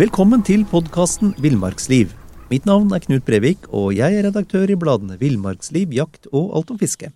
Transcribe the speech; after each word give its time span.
Velkommen 0.00 0.40
til 0.40 0.62
podkasten 0.64 1.34
Villmarksliv. 1.44 2.14
Mitt 2.48 2.64
navn 2.64 2.88
er 2.96 3.02
Knut 3.04 3.26
Brevik, 3.26 3.66
og 3.68 3.90
jeg 3.92 4.14
er 4.16 4.24
redaktør 4.24 4.70
i 4.72 4.76
bladene 4.80 5.18
Villmarksliv, 5.20 5.90
Jakt 5.92 6.24
og 6.30 6.54
Alt 6.56 6.70
om 6.72 6.78
fiske. 6.80 7.10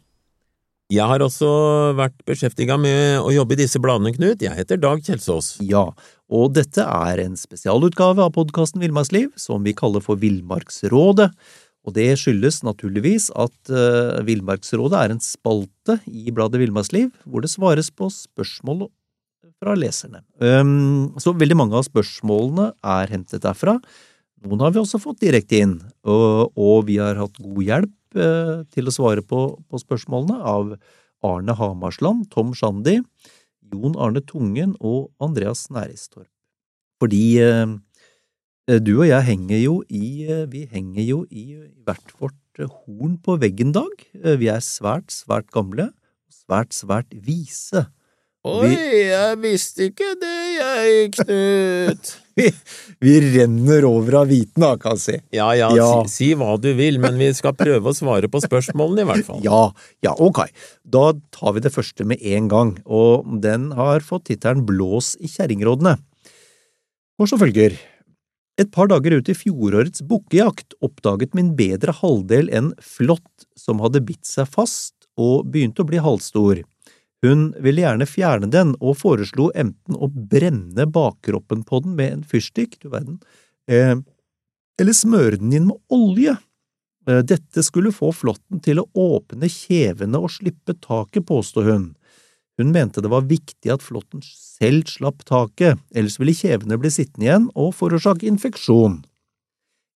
Jeg 0.92 1.06
har 1.08 1.22
også 1.24 1.48
vært 1.96 2.18
beskjeftiga 2.28 2.76
med 2.76 3.22
å 3.24 3.30
jobbe 3.32 3.56
i 3.56 3.62
disse 3.62 3.80
bladene, 3.80 4.12
Knut. 4.12 4.44
Jeg 4.44 4.52
heter 4.58 4.82
Dag 4.82 5.00
Kjelsås. 5.00 5.54
Ja, 5.64 5.86
og 6.28 6.52
dette 6.58 6.84
er 6.84 7.22
en 7.22 7.38
spesialutgave 7.40 8.26
av 8.26 8.34
podkasten 8.36 8.84
Villmarksliv, 8.84 9.30
som 9.40 9.64
vi 9.64 9.72
kaller 9.72 10.04
for 10.04 10.20
Villmarksrådet. 10.20 11.30
Og 11.88 11.96
det 11.96 12.10
skyldes 12.20 12.60
naturligvis 12.68 13.30
at 13.32 13.72
uh, 13.72 14.20
Villmarksrådet 14.28 15.00
er 15.06 15.16
en 15.16 15.24
spalte 15.24 16.02
i 16.04 16.28
bladet 16.28 16.60
Villmarksliv, 16.60 17.08
hvor 17.24 17.40
det 17.40 17.54
svares 17.54 17.88
på 17.88 18.12
spørsmål 18.12 18.90
fra 19.64 19.76
leserne. 19.78 20.20
Så 21.18 21.32
veldig 21.40 21.56
mange 21.56 21.78
av 21.78 21.86
spørsmålene 21.86 22.74
er 22.84 23.12
hentet 23.14 23.44
derfra. 23.46 23.78
Noen 24.44 24.60
har 24.60 24.74
vi 24.74 24.82
også 24.82 25.00
fått 25.00 25.22
direkte 25.24 25.62
inn, 25.64 25.78
og, 26.04 26.84
vi 26.84 26.98
har 27.00 27.16
hatt 27.16 27.40
god 27.40 27.62
hjelp 27.64 28.18
uh, 28.20 28.60
til 28.76 28.90
å 28.90 28.92
svare 28.92 29.24
på, 29.24 29.46
spørsmålene 29.80 30.36
av 30.36 30.74
Arne 31.24 31.56
Hamarsland, 31.56 32.28
Tom 32.34 32.52
Shandi, 32.52 32.98
Jon 33.72 33.96
Arne 33.96 34.20
Tungen 34.20 34.76
og 34.84 35.08
Andreas 35.24 35.64
Næristorp. 35.72 36.28
Fordi 37.00 37.24
Eh, 38.64 38.80
du 38.80 38.94
og 38.96 39.08
jeg 39.10 39.26
henger 39.28 39.58
jo 39.60 39.74
i 39.92 40.24
eh, 40.24 40.46
Vi 40.48 40.64
henger 40.70 41.04
jo 41.04 41.18
i 41.28 41.58
hvert 41.84 42.14
vårt 42.16 42.62
horn 42.62 43.18
på 43.20 43.36
veggen, 43.42 43.74
Dag. 43.74 44.04
Vi 44.14 44.48
er 44.48 44.62
svært, 44.62 45.10
svært 45.10 45.50
gamle 45.52 45.90
svært, 46.30 46.72
svært 46.76 47.10
vise. 47.24 47.86
Oi, 48.44 48.74
jeg 49.08 49.36
visste 49.40 49.86
ikke 49.88 50.10
det, 50.20 50.40
jeg, 50.58 51.04
Knut. 51.14 52.10
vi, 52.36 52.50
vi, 53.00 53.14
renner 53.38 53.86
over 53.88 54.18
av 54.20 54.28
viten, 54.28 54.60
da, 54.60 54.74
kan 54.80 54.98
jeg 54.98 55.00
si. 55.00 55.14
Ja, 55.32 55.46
ja, 55.56 55.70
ja. 55.72 55.86
Si, 56.04 56.12
si, 56.12 56.28
hva 56.36 56.58
du 56.60 56.68
vil, 56.76 56.98
men 57.00 57.16
vi 57.16 57.30
skal 57.32 57.54
prøve 57.56 57.88
å 57.88 57.96
svare 57.96 58.28
på 58.28 58.42
spørsmålene, 58.44 59.06
i 59.06 59.08
hvert 59.08 59.24
fall. 59.30 59.40
Ja, 59.46 59.62
ja, 60.04 60.12
ok. 60.12 60.42
Da 60.84 61.06
tar 61.32 61.56
vi 61.56 61.62
det 61.64 61.72
første 61.72 62.04
med 62.10 62.20
en 62.20 62.50
gang, 62.52 62.74
og 62.84 63.24
den 63.40 63.70
har 63.78 64.04
fått 64.04 64.26
tittelen 64.28 64.66
Blås 64.68 65.14
i 65.24 65.30
kjerringrådene. 65.32 65.96
Og 67.16 67.30
så 67.30 67.40
følger 67.40 67.78
et 68.60 68.70
par 68.76 68.92
dager 68.92 69.16
ut 69.16 69.32
i 69.32 69.38
fjorårets 69.38 70.04
bukkejakt 70.04 70.76
oppdaget 70.84 71.32
min 71.32 71.54
bedre 71.56 71.96
halvdel 71.96 72.52
en 72.52 72.74
flått 72.76 73.48
som 73.56 73.80
hadde 73.80 74.04
bitt 74.04 74.28
seg 74.28 74.52
fast 74.52 75.08
og 75.16 75.48
begynte 75.48 75.80
å 75.80 75.88
bli 75.88 76.02
halvstor. 76.02 76.60
Hun 77.24 77.54
ville 77.64 77.80
gjerne 77.80 78.04
fjerne 78.08 78.50
den 78.52 78.74
og 78.84 78.98
foreslo 79.00 79.48
enten 79.56 79.96
å 79.96 80.10
brenne 80.12 80.84
bakkroppen 80.92 81.62
på 81.64 81.80
den 81.84 81.94
med 81.96 82.18
en 82.18 82.24
fyrstikk, 82.28 82.76
du 82.82 82.90
verden, 82.92 83.20
eh, 83.68 83.96
eller 84.80 84.96
smøre 84.96 85.38
den 85.40 85.54
inn 85.56 85.70
med 85.70 85.80
olje. 85.88 86.36
Eh, 87.08 87.22
dette 87.24 87.64
skulle 87.64 87.94
få 87.94 88.12
flåtten 88.12 88.60
til 88.64 88.82
å 88.82 88.88
åpne 88.92 89.48
kjevene 89.48 90.20
og 90.20 90.34
slippe 90.36 90.76
taket, 90.76 91.24
påstod 91.24 91.70
hun. 91.70 91.86
Hun 92.60 92.72
mente 92.72 93.02
det 93.02 93.10
var 93.10 93.26
viktig 93.26 93.72
at 93.72 93.82
flåtten 93.82 94.22
selv 94.22 94.86
slapp 94.92 95.24
taket, 95.24 95.80
ellers 95.94 96.20
ville 96.20 96.36
kjevene 96.36 96.78
bli 96.78 96.92
sittende 96.92 97.26
igjen 97.26 97.48
og 97.56 97.72
forårsake 97.74 98.28
infeksjon. 98.28 99.00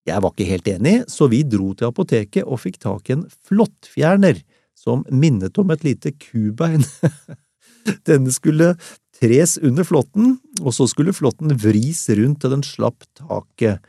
Jeg 0.08 0.24
var 0.24 0.32
ikke 0.32 0.48
helt 0.48 0.70
enig, 0.72 0.96
så 1.12 1.28
vi 1.28 1.44
dro 1.44 1.74
til 1.76 1.90
apoteket 1.90 2.48
og 2.48 2.62
fikk 2.62 2.80
tak 2.80 3.10
i 3.10 3.18
en 3.18 3.26
flåttfjerner 3.50 4.40
som 4.88 5.04
minnet 5.12 5.60
om 5.60 5.74
et 5.74 5.84
lite 5.84 6.14
kubein. 6.16 6.84
Denne 8.08 8.32
skulle 8.32 8.74
tres 9.18 9.56
under 9.60 9.86
flåtten, 9.86 10.36
og 10.62 10.74
så 10.76 10.88
skulle 10.88 11.16
flåtten 11.16 11.54
vris 11.60 12.06
rundt 12.16 12.42
til 12.42 12.54
den 12.54 12.64
slapp 12.66 13.06
taket. 13.18 13.84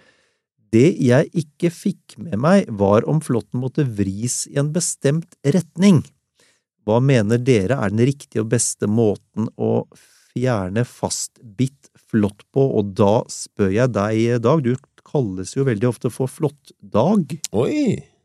Det 0.70 0.92
jeg 1.02 1.30
ikke 1.42 1.72
fikk 1.74 2.18
med 2.22 2.38
meg, 2.42 2.70
var 2.70 3.08
om 3.10 3.22
flåtten 3.24 3.62
måtte 3.64 3.88
vris 3.88 4.44
i 4.52 4.60
en 4.62 4.74
bestemt 4.76 5.38
retning. 5.46 6.04
Hva 6.86 7.00
mener 7.02 7.42
dere 7.42 7.80
er 7.80 7.94
den 7.94 8.06
riktige 8.10 8.44
og 8.44 8.52
beste 8.54 8.90
måten 8.90 9.50
å 9.58 9.88
fjerne 10.30 10.86
fastbitt 10.86 11.90
flått 12.10 12.46
på, 12.54 12.64
og 12.80 12.94
da 12.98 13.24
spør 13.30 13.74
jeg 13.74 13.94
deg, 13.98 14.40
Dag, 14.46 14.64
du 14.66 14.76
kalles 15.10 15.56
jo 15.58 15.66
veldig 15.68 15.90
ofte 15.90 16.14
for 16.14 16.30
Flåttdag. 16.32 17.38
Oi! 17.58 18.19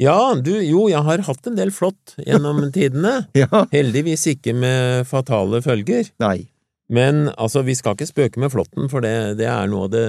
Ja, 0.00 0.34
du, 0.38 0.52
jo, 0.62 0.86
jeg 0.88 1.02
har 1.04 1.24
hatt 1.26 1.48
en 1.50 1.58
del 1.58 1.72
flått 1.74 2.14
gjennom 2.22 2.62
tidene. 2.76 3.24
ja. 3.36 3.66
Heldigvis 3.72 4.26
ikke 4.36 4.54
med 4.56 5.08
fatale 5.10 5.62
følger. 5.64 6.12
Nei. 6.22 6.50
Men 6.90 7.28
altså, 7.38 7.62
vi 7.62 7.76
skal 7.78 7.94
ikke 7.94 8.08
spøke 8.08 8.40
med 8.42 8.50
flåtten, 8.50 8.88
for 8.90 9.04
det, 9.04 9.38
det, 9.38 9.46
er 9.46 9.68
noe 9.70 9.86
av 9.86 9.92
det 9.92 10.06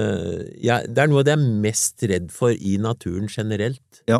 jeg, 0.58 0.88
Det 0.90 1.04
er 1.04 1.10
noe 1.10 1.22
av 1.22 1.28
det 1.28 1.36
jeg 1.36 1.42
er 1.44 1.60
mest 1.66 2.06
redd 2.10 2.32
for 2.34 2.54
i 2.54 2.74
naturen 2.82 3.28
generelt. 3.30 4.02
Ja. 4.10 4.18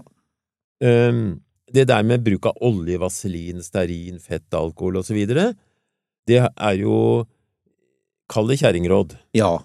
Um, 0.82 1.40
det 1.72 1.88
der 1.90 2.06
med 2.06 2.22
bruk 2.22 2.46
av 2.50 2.58
olje, 2.62 3.00
vaselin, 3.02 3.64
stearin, 3.64 4.20
fett, 4.22 4.46
alkohol 4.54 5.00
videre, 5.10 5.52
det 6.28 6.44
er 6.44 6.78
jo 6.78 7.26
Kall 8.32 8.48
det 8.48 8.62
kjerringråd. 8.62 9.10
Ja. 9.36 9.58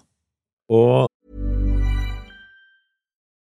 Og 0.68 1.08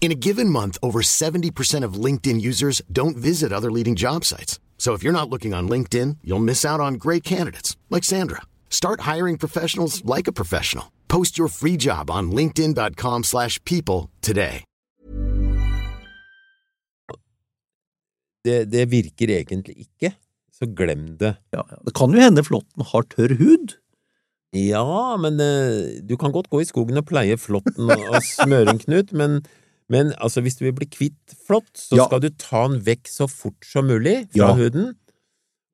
In 0.00 0.10
a 0.10 0.20
given 0.26 0.48
month, 0.48 0.78
over 0.80 1.02
70% 1.02 1.84
of 1.84 2.02
LinkedIn 2.04 2.40
users 2.40 2.80
don't 2.90 3.16
visit 3.16 3.52
other 3.52 3.70
leading 3.70 3.94
job 3.94 4.24
sites. 4.24 4.58
So 4.78 4.94
if 4.94 5.02
you're 5.02 5.20
not 5.20 5.28
looking 5.28 5.52
on 5.52 5.68
LinkedIn, 5.68 6.18
you'll 6.24 6.48
miss 6.52 6.64
out 6.64 6.80
on 6.80 6.94
great 6.94 7.24
candidates 7.24 7.76
like 7.90 8.04
Sandra. 8.04 8.42
Start 8.70 9.00
hiring 9.00 9.36
professionals 9.36 10.02
like 10.06 10.26
a 10.26 10.32
professional. 10.32 10.92
Post 11.08 11.36
your 11.36 11.48
free 11.48 11.76
job 11.76 12.10
on 12.10 12.30
linkedin.com/people 12.30 14.08
today. 14.22 14.64
det, 18.48 18.64
det 18.72 18.86
virker 18.92 19.32
egentlig 19.34 19.76
ikke, 19.86 20.14
så 20.52 20.68
glem 20.76 21.12
det. 21.20 21.34
Ja, 21.54 21.64
det 21.84 21.94
kan 21.96 22.14
jo 22.14 22.22
hende 22.22 22.44
flåtten 22.46 22.88
har 22.92 23.06
tørr 23.12 23.36
hud. 23.40 23.76
Ja, 24.56 25.16
men 25.20 25.40
uh, 25.42 25.98
du 26.08 26.16
kan 26.16 26.32
godt 26.32 26.48
gå 26.52 26.62
i 26.62 26.68
skogen 26.68 27.00
og 27.00 27.08
pleie 27.10 27.36
flåtten 27.40 27.90
og, 27.92 28.04
og 28.08 28.22
smøre 28.24 28.72
en 28.72 28.80
knut, 28.80 29.12
men, 29.12 29.42
men 29.88 30.12
altså, 30.20 30.42
hvis 30.44 30.58
du 30.58 30.64
vil 30.66 30.74
bli 30.76 30.86
kvitt 30.86 31.34
flått, 31.46 31.72
så 31.76 31.96
Ja. 31.96 32.06
skal 32.06 32.20
du 32.20 32.28
ta 32.30 32.66
den 32.68 32.80
vekk 32.84 33.08
så 33.08 33.28
fort 33.30 33.64
som 33.64 33.86
mulig 33.88 34.28
fra 34.32 34.48
Ja. 34.50 34.54
huden, 34.54 34.94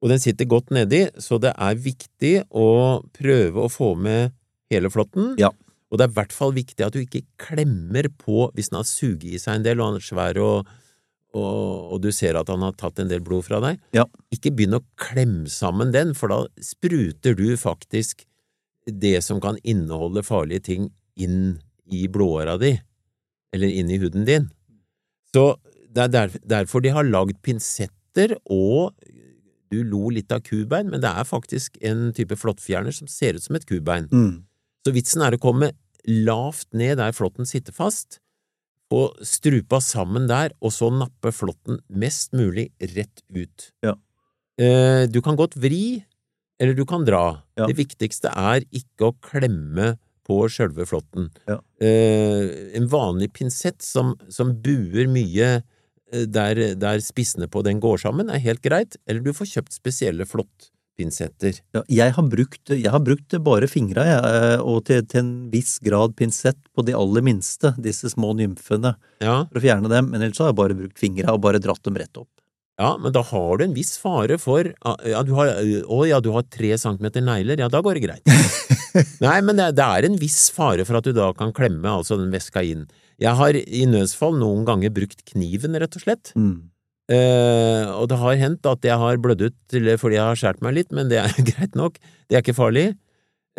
og 0.03 0.09
den 0.11 0.19
sitter 0.21 0.45
godt 0.45 0.71
nedi, 0.71 1.09
så 1.19 1.41
det 1.41 1.55
er 1.57 1.75
viktig 1.75 2.45
å 2.53 3.03
prøve 3.13 3.57
å 3.65 3.71
få 3.73 3.97
med 3.97 4.33
hele 4.71 4.91
flåtten. 4.91 5.39
Ja. 5.39 5.51
Og 5.91 5.99
det 5.99 6.05
er 6.05 6.11
i 6.13 6.17
hvert 6.19 6.33
fall 6.33 6.53
viktig 6.53 6.85
at 6.85 6.93
du 6.93 7.01
ikke 7.05 7.23
klemmer 7.39 8.09
på 8.19 8.51
hvis 8.55 8.69
den 8.71 8.77
har 8.79 8.85
suget 8.85 9.25
i 9.35 9.39
seg 9.39 9.57
en 9.57 9.63
del 9.63 9.81
og 9.81 9.87
han 9.93 9.97
er 9.97 10.05
svær 10.05 10.37
og, 10.43 10.67
og, 11.35 11.93
og 11.95 12.01
du 12.03 12.11
ser 12.13 12.37
at 12.37 12.49
han 12.49 12.61
har 12.63 12.73
tatt 12.73 12.99
en 13.01 13.09
del 13.09 13.21
blod 13.21 13.45
fra 13.45 13.61
deg. 13.61 13.79
Ja. 13.93 14.05
Ikke 14.35 14.51
begynn 14.55 14.75
å 14.79 14.85
klemme 14.97 15.49
sammen 15.49 15.91
den, 15.95 16.13
for 16.15 16.29
da 16.29 16.47
spruter 16.61 17.35
du 17.35 17.57
faktisk 17.57 18.25
det 18.87 19.23
som 19.25 19.41
kan 19.41 19.57
inneholde 19.65 20.23
farlige 20.23 20.63
ting 20.63 20.91
inn 21.17 21.59
i 21.91 22.07
blodåra 22.09 22.59
di, 22.61 22.75
eller 23.55 23.71
inn 23.71 23.93
i 23.93 24.01
huden 24.03 24.27
din. 24.29 24.49
Så 25.35 25.55
det 25.95 26.09
er 26.09 26.35
derfor 26.51 26.83
de 26.83 26.93
har 26.95 27.07
lagd 27.07 27.39
pinsetter, 27.47 28.37
og 28.51 28.95
du 29.73 29.81
lo 29.87 30.11
litt 30.15 30.33
av 30.35 30.43
kubein, 30.47 30.91
men 30.91 31.03
det 31.03 31.11
er 31.11 31.27
faktisk 31.27 31.79
en 31.87 32.09
type 32.15 32.37
flåttfjerner 32.39 32.95
som 32.95 33.11
ser 33.11 33.39
ut 33.39 33.47
som 33.47 33.59
et 33.59 33.67
kubein. 33.69 34.09
Mm. 34.13 34.45
Så 34.85 34.95
vitsen 34.95 35.25
er 35.25 35.37
å 35.37 35.43
komme 35.43 35.73
lavt 36.05 36.69
ned 36.77 36.99
der 37.01 37.15
flåtten 37.17 37.49
sitter 37.49 37.75
fast, 37.75 38.21
få 38.93 39.09
strupa 39.25 39.81
sammen 39.83 40.29
der, 40.31 40.53
og 40.61 40.75
så 40.75 40.91
nappe 40.93 41.33
flåtten 41.35 41.81
mest 41.89 42.35
mulig 42.37 42.69
rett 42.95 43.25
ut. 43.33 43.71
Ja. 43.87 43.97
Eh, 44.61 45.07
du 45.11 45.21
kan 45.25 45.39
godt 45.39 45.57
vri, 45.59 46.05
eller 46.61 46.77
du 46.77 46.85
kan 46.87 47.07
dra. 47.07 47.43
Ja. 47.59 47.67
Det 47.67 47.79
viktigste 47.81 48.31
er 48.31 48.67
ikke 48.71 49.11
å 49.11 49.17
klemme 49.25 49.95
på 50.27 50.41
sjølve 50.53 50.87
flåtten. 50.89 51.31
Ja. 51.51 51.61
Eh, 51.85 52.77
en 52.79 52.89
vanlig 52.91 53.33
pinsett 53.37 53.83
som, 53.85 54.15
som 54.33 54.55
buer 54.65 55.09
mye 55.11 55.51
eh, 55.59 56.27
der, 56.27 56.63
der 56.81 57.03
spissene 57.05 57.49
på 57.51 57.65
den 57.67 57.83
går 57.85 58.01
sammen, 58.07 58.31
er 58.33 58.43
helt 58.45 58.65
greit, 58.65 58.99
eller 59.07 59.25
du 59.25 59.35
får 59.37 59.53
kjøpt 59.57 59.77
spesielle 59.77 60.29
pinsetter. 60.99 61.59
Ja, 61.75 61.83
jeg, 61.91 62.15
har 62.17 62.29
brukt, 62.31 62.71
jeg 62.71 62.91
har 62.91 63.03
brukt 63.03 63.35
bare 63.45 63.69
fingra, 63.71 64.07
jeg, 64.09 64.21
eh, 64.39 64.61
og 64.63 64.85
til, 64.89 65.03
til, 65.11 65.25
en 65.25 65.33
viss 65.53 65.77
grad 65.85 66.15
pinsett 66.19 66.61
på 66.75 66.85
de 66.87 66.95
aller 66.97 67.25
minste, 67.27 67.75
disse 67.83 68.13
små 68.15 68.35
nymfene, 68.39 68.95
Ja, 69.25 69.43
for 69.51 69.61
å 69.61 69.65
fjerne 69.65 69.91
dem, 69.93 70.13
men 70.13 70.23
ellers 70.23 70.41
har 70.43 70.53
jeg 70.53 70.61
bare 70.61 70.79
brukt 70.79 71.01
fingra 71.01 71.35
og 71.35 71.43
bare 71.45 71.63
dratt 71.63 71.83
dem 71.87 71.99
rett 72.01 72.23
opp. 72.23 72.31
Ja, 72.81 72.91
men 72.99 73.13
da 73.15 73.23
har 73.23 73.59
du 73.59 73.65
en 73.69 73.75
viss 73.77 73.95
fare 74.03 74.35
for 74.43 74.67
ja, 74.67 75.21
du 75.23 75.31
har, 75.37 75.53
Å 75.87 75.99
ja, 76.09 76.19
du 76.19 76.33
har 76.35 76.47
tre 76.51 76.73
centimeter 76.81 77.23
negler, 77.23 77.61
ja, 77.63 77.69
da 77.71 77.79
går 77.85 78.01
det 78.01 78.05
greit. 78.09 78.33
Nei, 79.25 79.39
men 79.47 79.61
det, 79.61 79.69
det 79.79 79.87
er 79.87 80.09
en 80.09 80.19
viss 80.19 80.49
fare 80.55 80.87
for 80.87 80.99
at 80.99 81.07
du 81.07 81.15
da 81.15 81.31
kan 81.39 81.55
klemme 81.55 81.93
altså 82.01 82.19
den 82.19 82.35
veska 82.35 82.65
inn. 82.67 82.89
Jeg 83.23 83.39
har 83.39 83.55
i 83.55 83.85
nødsfall 83.87 84.35
noen 84.41 84.67
ganger 84.67 84.91
brukt 84.95 85.23
kniven, 85.31 85.79
rett 85.79 85.95
og 85.99 86.03
slett. 86.03 86.33
Mm. 86.35 86.57
Eh, 87.15 87.85
og 87.93 88.09
det 88.09 88.19
har 88.19 88.41
hendt 88.41 88.67
at 88.67 88.87
jeg 88.87 88.97
har 88.97 89.21
blødd 89.21 89.43
ut 89.45 89.77
fordi 90.01 90.17
jeg 90.17 90.25
har 90.25 90.39
skåret 90.41 90.65
meg 90.65 90.79
litt, 90.81 90.95
men 90.97 91.11
det 91.13 91.21
er 91.23 91.35
greit 91.53 91.79
nok. 91.79 92.01
Det 92.27 92.39
er 92.39 92.43
ikke 92.43 92.57
farlig. 92.59 92.89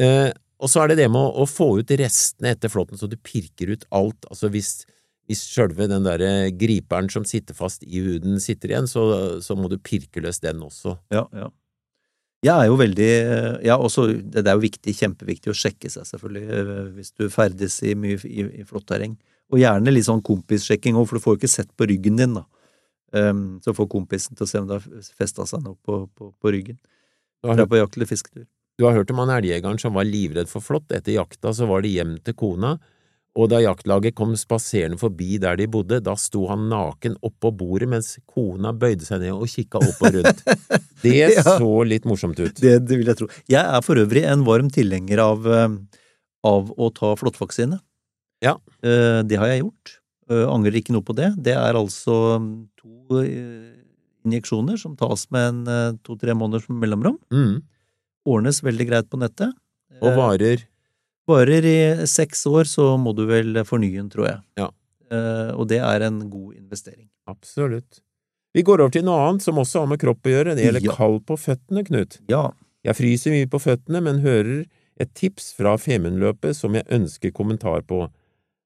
Eh, 0.01 0.31
og 0.59 0.71
så 0.71 0.83
er 0.83 0.91
det 0.91 1.03
det 1.03 1.09
med 1.11 1.21
å, 1.21 1.43
å 1.43 1.49
få 1.49 1.75
ut 1.79 1.95
restene 1.99 2.55
etter 2.55 2.71
flåtten, 2.71 2.99
så 2.99 3.07
du 3.11 3.15
pirker 3.19 3.71
ut 3.75 3.87
alt. 3.95 4.27
Altså 4.31 4.49
hvis, 4.51 4.81
hvis 5.25 5.43
sjølve 5.49 5.87
den 5.89 6.05
der 6.05 6.21
griperen 6.53 7.09
som 7.09 7.25
sitter 7.25 7.57
fast 7.57 7.85
i 7.85 8.01
huden 8.05 8.39
sitter 8.43 8.71
igjen, 8.71 8.89
så, 8.89 9.05
så 9.41 9.57
må 9.57 9.69
du 9.71 9.79
pirke 9.81 10.21
løs 10.21 10.41
den 10.43 10.61
også. 10.65 10.97
Ja, 11.13 11.25
ja. 11.33 11.51
Jeg 12.45 12.53
er 12.53 12.67
jo 12.69 12.75
veldig 12.77 13.11
ja, 13.65 13.77
også, 13.79 14.07
Det 14.21 14.43
er 14.43 14.53
jo 14.53 14.61
viktig, 14.61 14.93
kjempeviktig 14.93 15.49
å 15.49 15.57
sjekke 15.57 15.89
seg, 15.89 16.05
selvfølgelig, 16.05 16.59
øh, 16.59 16.81
hvis 16.97 17.13
du 17.17 17.29
ferdes 17.33 17.79
i 17.81 17.95
mye 17.97 18.19
i, 18.27 18.45
i 18.61 18.65
flott 18.67 18.85
terreng. 18.91 19.15
Og 19.53 19.61
gjerne 19.61 19.93
litt 19.93 20.07
sånn 20.07 20.23
kompissjekking 20.25 20.97
òg, 20.97 21.07
for 21.09 21.17
du 21.17 21.23
får 21.23 21.35
jo 21.35 21.41
ikke 21.41 21.53
sett 21.55 21.71
på 21.77 21.87
ryggen 21.89 22.19
din, 22.19 22.37
da. 22.37 22.45
Um, 23.15 23.61
så 23.63 23.71
får 23.77 23.87
kompisen 23.87 24.35
til 24.35 24.43
å 24.43 24.49
se 24.49 24.59
om 24.59 24.67
det 24.67 24.79
har 24.81 25.09
festa 25.15 25.45
seg 25.47 25.61
noe 25.63 25.77
på, 25.85 26.01
på, 26.17 26.31
på 26.41 26.51
ryggen. 26.51 26.77
Du 27.39 27.51
har, 27.51 27.61
på 27.69 27.77
jakt 27.77 27.95
eller 27.95 28.09
fisketur. 28.09 28.47
du 28.79 28.85
har 28.87 28.95
hørt 28.97 29.11
om 29.13 29.21
han 29.21 29.31
elgjegeren 29.37 29.79
som 29.79 29.95
var 29.95 30.07
livredd 30.09 30.49
for 30.51 30.65
flått. 30.65 30.89
Etter 30.91 31.15
jakta 31.15 31.53
så 31.55 31.69
var 31.69 31.85
det 31.85 31.93
hjem 31.93 32.17
til 32.25 32.35
kona, 32.37 32.75
og 33.35 33.49
da 33.51 33.59
jaktlaget 33.59 34.15
kom 34.15 34.31
spaserende 34.39 34.97
forbi 35.01 35.37
der 35.43 35.57
de 35.59 35.65
bodde, 35.67 35.97
da 36.03 36.13
sto 36.15 36.45
han 36.47 36.69
naken 36.71 37.17
oppå 37.25 37.51
bordet 37.59 37.89
mens 37.91 38.13
kona 38.31 38.71
bøyde 38.71 39.03
seg 39.03 39.19
ned 39.25 39.33
og 39.35 39.49
kikka 39.51 39.81
opp 39.83 40.01
og 40.07 40.15
rundt. 40.19 40.43
Det 41.05 41.11
Ja. 41.19 41.43
så 41.43 41.67
litt 41.85 42.05
morsomt 42.07 42.39
ut. 42.39 42.55
Det, 42.57 42.77
det 42.87 42.97
vil 42.97 43.05
jeg 43.11 43.19
tro. 43.19 43.27
Jeg 43.51 43.61
er 43.61 43.83
for 43.85 43.99
øvrig 44.01 44.23
en 44.25 44.45
varm 44.47 44.71
tilhenger 44.73 45.19
av, 45.21 45.45
um, 45.45 45.75
av 46.47 46.71
å 46.79 46.87
ta 46.95 47.11
flåttvaksine. 47.19 47.77
Ja. 48.41 48.55
Eh, 48.81 49.21
Det 49.27 49.37
har 49.37 49.51
jeg 49.51 49.61
gjort. 49.65 49.97
Eh, 50.31 50.45
Angrer 50.49 50.79
ikke 50.79 50.95
noe 50.95 51.05
på 51.05 51.13
det. 51.19 51.33
Det 51.37 51.53
er 51.53 51.77
altså 51.77 52.15
um, 52.39 52.47
to 52.79 53.19
eh, 53.21 53.75
injeksjoner 54.25 54.79
som 54.81 54.95
tas 54.97 55.27
med 55.35 55.51
en 55.51 55.59
eh, 55.69 55.91
to-tre 56.07 56.33
måneders 56.33 56.65
mellomrom. 56.71 57.19
Mm. 57.29 57.59
Ordnes 58.25 58.63
veldig 58.65 58.87
greit 58.89 59.11
på 59.11 59.19
nettet. 59.21 59.53
Og 60.01 60.09
Eh, 60.09 60.17
varer 60.17 60.63
Varer 61.27 61.65
i 61.65 61.77
seks 62.07 62.45
år, 62.45 62.67
så 62.69 62.91
må 63.01 63.15
du 63.17 63.23
vel 63.29 63.57
fornye 63.65 63.97
den, 63.97 64.09
tror 64.13 64.27
jeg. 64.29 64.41
Ja. 64.61 64.69
Eh, 65.11 65.51
og 65.55 65.67
det 65.71 65.79
er 65.81 66.05
en 66.05 66.19
god 66.29 66.55
investering. 66.59 67.07
Absolutt. 67.29 68.01
Vi 68.55 68.63
går 68.63 68.79
over 68.85 68.93
til 68.93 69.03
noe 69.07 69.19
annet 69.27 69.43
som 69.43 69.57
også 69.59 69.81
har 69.83 69.89
med 69.91 69.99
kropp 69.99 70.23
å 70.23 70.31
gjøre. 70.31 70.55
Det 70.55 70.63
gjelder 70.67 70.85
Ja. 70.85 70.95
kald 70.95 71.25
på 71.25 71.35
føttene, 71.37 71.83
Knut. 71.85 72.19
Ja. 72.29 72.51
Jeg 72.85 72.95
fryser 72.95 73.31
mye 73.33 73.49
på 73.49 73.59
føttene, 73.59 74.01
men 74.03 74.21
hører 74.21 74.65
et 74.99 75.13
tips 75.13 75.51
fra 75.57 75.75
Femundløpet 75.77 76.55
som 76.55 76.73
jeg 76.73 76.85
ønsker 76.87 77.33
kommentar 77.33 77.81
på. 77.81 78.09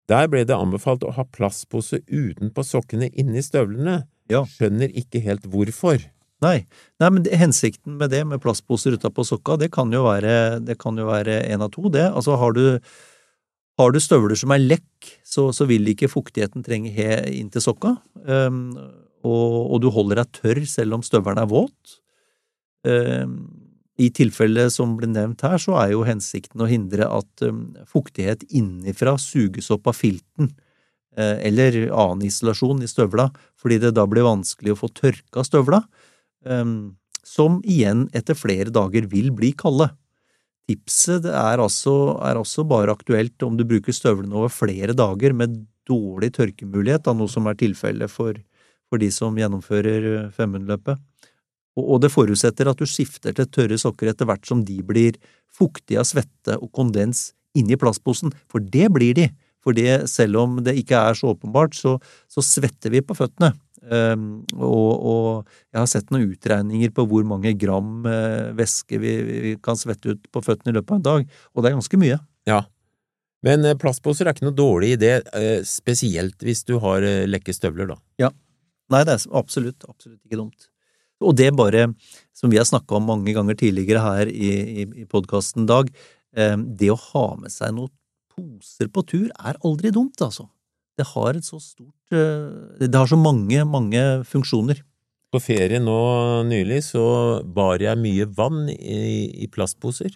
Der 0.07 0.27
ble 0.27 0.43
det 0.43 0.55
anbefalt 0.55 1.01
å 1.05 1.13
ha 1.13 1.23
plastpose 1.23 2.01
utenpå 2.05 2.63
sokkene 2.65 3.09
inni 3.13 3.41
støvlene. 3.41 4.03
Ja. 4.29 4.43
Skjønner 4.43 4.91
ikke 4.93 5.21
helt 5.23 5.43
hvorfor. 5.49 6.03
Nei. 6.43 6.63
Nei, 7.01 7.09
men 7.11 7.27
hensikten 7.35 7.97
med 7.99 8.13
det, 8.13 8.23
med 8.27 8.41
plastposer 8.43 8.95
utapå 8.95 9.25
sokka, 9.27 9.57
det 9.59 9.71
kan 9.75 9.91
jo 9.91 10.05
være 10.05 10.59
det 10.63 10.77
kan 10.79 10.97
jo 10.99 11.09
være 11.09 11.41
en 11.51 11.65
av 11.65 11.71
to, 11.73 11.89
det. 11.91 12.05
Altså, 12.07 12.37
har 12.39 12.55
du, 12.55 12.79
har 13.79 13.91
du 13.91 13.99
støvler 13.99 14.39
som 14.39 14.53
er 14.55 14.63
lekk, 14.63 15.09
så, 15.27 15.49
så 15.55 15.67
vil 15.69 15.91
ikke 15.91 16.11
fuktigheten 16.11 16.63
trenge 16.63 16.93
he 16.95 17.11
inn 17.35 17.51
til 17.51 17.65
sokka. 17.65 17.97
Um, 18.23 18.77
og, 19.27 19.55
og 19.75 19.81
du 19.83 19.89
holder 19.91 20.21
deg 20.21 20.37
tørr 20.39 20.63
selv 20.69 20.95
om 20.95 21.03
støvelen 21.03 21.43
er 21.43 21.51
våt. 21.51 21.99
Um, 22.87 23.35
I 23.99 24.07
tilfellet 24.15 24.71
som 24.71 24.95
ble 24.95 25.11
nevnt 25.11 25.43
her, 25.43 25.59
så 25.59 25.75
er 25.81 25.91
jo 25.91 26.07
hensikten 26.07 26.63
å 26.63 26.69
hindre 26.71 27.09
at 27.19 27.43
um, 27.43 27.65
fuktighet 27.83 28.47
innifra 28.47 29.17
suges 29.19 29.67
opp 29.75 29.91
av 29.91 29.99
filten 29.99 30.53
eh, 31.19 31.35
eller 31.49 31.89
annen 31.89 32.23
isolasjon 32.29 32.83
i 32.83 32.87
støvla, 32.87 33.29
fordi 33.59 33.81
det 33.83 33.97
da 33.97 34.05
blir 34.07 34.27
vanskelig 34.27 34.71
å 34.75 34.79
få 34.79 34.91
tørka 34.95 35.43
støvla, 35.43 35.83
som 37.25 37.59
igjen 37.67 38.07
etter 38.15 38.37
flere 38.37 38.71
dager 38.73 39.07
vil 39.11 39.31
bli 39.35 39.51
kalde. 39.57 39.89
Tipset 40.69 41.25
er 41.25 41.61
altså, 41.61 42.19
er 42.21 42.37
altså 42.37 42.63
bare 42.67 42.93
aktuelt 42.93 43.41
om 43.43 43.57
du 43.57 43.65
bruker 43.65 43.95
støvlene 43.95 44.35
over 44.37 44.51
flere 44.53 44.93
dager 44.93 45.33
med 45.33 45.57
dårlig 45.89 46.31
tørkemulighet, 46.37 47.07
da, 47.07 47.15
noe 47.17 47.31
som 47.31 47.47
er 47.49 47.57
tilfellet 47.57 48.11
for, 48.13 48.37
for 48.89 49.01
de 49.01 49.09
som 49.13 49.37
gjennomfører 49.37 50.09
eh, 50.11 50.29
femhundreløpet. 50.35 51.01
Og, 51.79 51.83
og 51.83 52.01
det 52.03 52.11
forutsetter 52.13 52.69
at 52.69 52.79
du 52.79 52.85
skifter 52.89 53.33
til 53.33 53.49
tørre 53.49 53.79
sokker 53.81 54.11
etter 54.11 54.29
hvert 54.29 54.45
som 54.45 54.61
de 54.65 54.77
blir 54.85 55.17
fuktige 55.49 56.01
av 56.01 56.07
svette 56.09 56.57
og 56.59 56.69
kondens 56.75 57.31
inni 57.57 57.79
plastposen, 57.79 58.33
for 58.51 58.61
det 58.61 58.91
blir 58.93 59.17
de. 59.17 59.29
For 59.65 59.75
selv 60.07 60.37
om 60.39 60.59
det 60.63 60.77
ikke 60.79 61.01
er 61.09 61.17
så 61.17 61.33
åpenbart, 61.33 61.73
så, 61.75 61.97
så 62.31 62.43
svetter 62.45 62.93
vi 62.93 63.01
på 63.03 63.17
føttene. 63.17 63.51
Um, 63.79 64.41
og, 64.57 64.89
og 65.07 65.53
jeg 65.71 65.79
har 65.79 65.87
sett 65.87 66.09
noen 66.11 66.33
utregninger 66.33 66.91
på 66.91 67.05
hvor 67.07 67.23
mange 67.27 67.53
gram 67.55 68.03
eh, 68.09 68.49
væske 68.57 68.99
vi, 68.99 69.13
vi 69.23 69.53
kan 69.63 69.79
svette 69.79 70.11
ut 70.11 70.27
på 70.33 70.43
føttene 70.43 70.73
i 70.73 70.75
løpet 70.75 70.91
av 70.91 70.99
en 70.99 71.05
dag, 71.07 71.39
og 71.53 71.63
det 71.63 71.71
er 71.71 71.77
ganske 71.77 72.01
mye. 72.01 72.17
Ja. 72.49 72.59
Men 73.45 73.63
eh, 73.63 73.77
plastposer 73.79 74.27
er 74.27 74.35
ikke 74.35 74.49
noe 74.49 74.57
dårlig 74.57 74.97
idé, 74.97 75.13
eh, 75.37 75.61
spesielt 75.67 76.43
hvis 76.43 76.65
du 76.67 76.75
har 76.83 77.07
eh, 77.07 77.23
lekke 77.29 77.55
støvler, 77.55 77.93
da. 77.93 77.99
Nei, 78.89 79.03
det 79.05 79.15
er 79.15 79.25
absolutt, 79.37 79.85
absolutt 79.87 80.19
ikke 80.25 80.41
dumt. 80.41 80.69
Og 81.19 81.35
det 81.35 81.49
bare, 81.55 81.89
som 82.35 82.51
vi 82.51 82.59
har 82.59 82.67
snakka 82.67 82.97
om 82.97 83.09
mange 83.11 83.33
ganger 83.35 83.57
tidligere 83.59 84.03
her 84.03 84.31
i, 84.31 84.51
i, 84.83 84.87
i 85.03 85.07
podkasten, 85.09 85.67
Dag, 85.69 85.91
eh, 86.35 86.55
det 86.57 86.91
å 86.93 86.99
ha 87.09 87.25
med 87.39 87.53
seg 87.53 87.75
noen 87.75 87.93
poser 88.33 88.89
på 88.91 89.03
tur 89.07 89.27
er 89.35 89.59
aldri 89.67 89.91
dumt, 89.95 90.19
altså. 90.23 90.47
Det 90.99 91.07
har 91.13 91.37
et 91.37 91.47
så 91.47 91.61
stort 91.63 92.15
eh, 92.15 92.85
Det 92.85 92.95
har 92.95 93.07
så 93.07 93.19
mange, 93.19 93.63
mange 93.65 94.03
funksjoner. 94.27 94.83
På 95.29 95.39
ferie 95.41 95.77
nå 95.79 95.99
nylig 96.49 96.81
så 96.87 97.03
bar 97.45 97.81
jeg 97.83 98.01
mye 98.01 98.25
vann 98.35 98.65
i, 98.73 99.29
i 99.45 99.47
plastposer. 99.51 100.15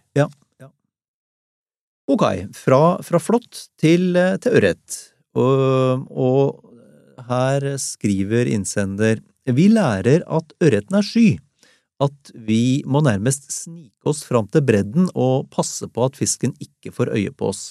Ok, 2.12 2.24
fra, 2.58 2.82
fra 3.06 3.20
flått 3.22 3.68
til, 3.80 4.12
eh, 4.20 4.36
til 4.44 4.58
ørret. 4.60 4.98
Og, 5.40 6.04
og 6.12 6.74
her 7.30 7.66
skriver 7.82 8.50
innsender 8.52 9.22
Vi 9.48 9.70
lærer 9.72 10.26
at 10.28 10.54
ørreten 10.64 11.00
er 11.00 11.08
sky. 11.08 11.28
At 12.04 12.34
vi 12.36 12.84
må 12.90 13.04
nærmest 13.06 13.48
snike 13.54 14.10
oss 14.10 14.24
fram 14.28 14.50
til 14.52 14.66
bredden 14.66 15.08
og 15.14 15.48
passe 15.54 15.88
på 15.88 16.10
at 16.10 16.20
fisken 16.20 16.56
ikke 16.60 16.92
får 16.92 17.14
øye 17.16 17.32
på 17.32 17.54
oss. 17.54 17.64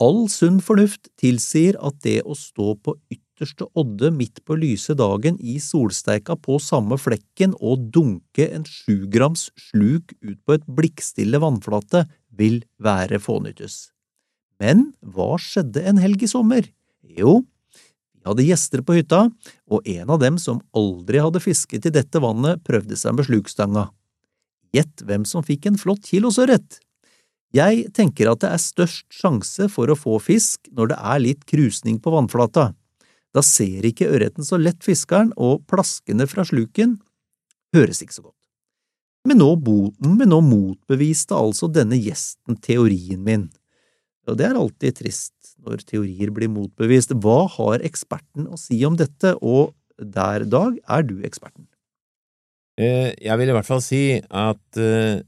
All 0.00 0.30
sunn 0.32 0.62
fornuft 0.64 1.10
tilsier 1.20 1.76
at 1.84 1.98
det 2.06 2.22
å 2.24 2.32
stå 2.38 2.72
på 2.80 2.94
ytterste 3.12 3.66
odde 3.76 4.08
midt 4.14 4.40
på 4.48 4.56
lyse 4.56 4.96
dagen 4.96 5.36
i 5.44 5.58
solsteika 5.60 6.38
på 6.40 6.56
samme 6.62 6.96
flekken 7.00 7.52
og 7.60 7.90
dunke 7.92 8.46
en 8.48 8.64
sjugrams 8.64 9.50
sluk 9.68 10.14
ut 10.24 10.40
på 10.48 10.56
et 10.56 10.64
blikkstille 10.64 11.40
vannflate 11.42 12.06
vil 12.32 12.62
være 12.80 13.20
fånyttes. 13.20 13.90
Men 14.60 14.90
hva 15.04 15.34
skjedde 15.40 15.84
en 15.84 16.00
helg 16.00 16.24
i 16.24 16.32
sommer? 16.32 16.64
Jo, 17.04 17.42
vi 18.20 18.28
hadde 18.28 18.48
gjester 18.48 18.80
på 18.84 18.96
hytta, 18.96 19.26
og 19.68 19.86
en 19.88 20.12
av 20.12 20.20
dem 20.20 20.36
som 20.40 20.60
aldri 20.76 21.20
hadde 21.20 21.40
fisket 21.44 21.88
i 21.88 21.92
dette 21.92 22.20
vannet, 22.20 22.60
prøvde 22.64 22.96
seg 22.96 23.16
med 23.16 23.28
slukstanga. 23.28 23.88
Gjett 24.76 25.04
hvem 25.04 25.24
som 25.28 25.44
fikk 25.44 25.68
en 25.68 25.80
flott 25.80 26.08
kilosørret? 26.08 26.80
Jeg 27.54 27.88
tenker 27.96 28.30
at 28.30 28.42
det 28.44 28.50
er 28.54 28.62
størst 28.62 29.08
sjanse 29.14 29.66
for 29.72 29.90
å 29.90 29.98
få 29.98 30.18
fisk 30.22 30.68
når 30.70 30.92
det 30.92 30.98
er 31.12 31.22
litt 31.24 31.46
krusning 31.50 31.98
på 32.02 32.12
vannflata. 32.14 32.70
Da 33.34 33.42
ser 33.46 33.86
ikke 33.86 34.10
ørreten 34.10 34.46
så 34.46 34.58
lett 34.58 34.82
fiskeren, 34.86 35.32
og 35.38 35.64
plaskene 35.70 36.26
fra 36.30 36.44
sluken 36.46 36.98
høres 37.74 38.02
ikke 38.02 38.16
så 38.16 38.26
godt. 38.28 38.36
Men 39.28 39.42
nå, 39.42 39.50
men 40.00 40.30
nå 40.32 40.38
motbeviste 40.46 41.36
altså 41.36 41.68
denne 41.70 41.98
gjesten 42.00 42.56
teorien 42.62 43.20
min. 43.26 43.48
Og 44.30 44.38
det 44.38 44.46
er 44.46 44.58
alltid 44.58 45.00
trist 45.02 45.54
når 45.60 45.82
teorier 45.88 46.32
blir 46.34 46.50
motbevist. 46.52 47.12
Hva 47.20 47.44
har 47.58 47.84
eksperten 47.84 48.48
å 48.48 48.58
si 48.60 48.78
om 48.86 48.96
dette, 48.96 49.34
og 49.42 49.74
der, 50.00 50.46
Dag, 50.48 50.78
er 50.88 51.04
du 51.04 51.18
eksperten? 51.26 51.66
Eh, 52.80 53.12
Jeg 53.20 53.36
vil 53.36 53.50
i 53.50 53.56
hvert 53.56 53.68
fall 53.68 53.82
si 53.84 54.20
at 54.22 54.80
eh, 54.80 55.20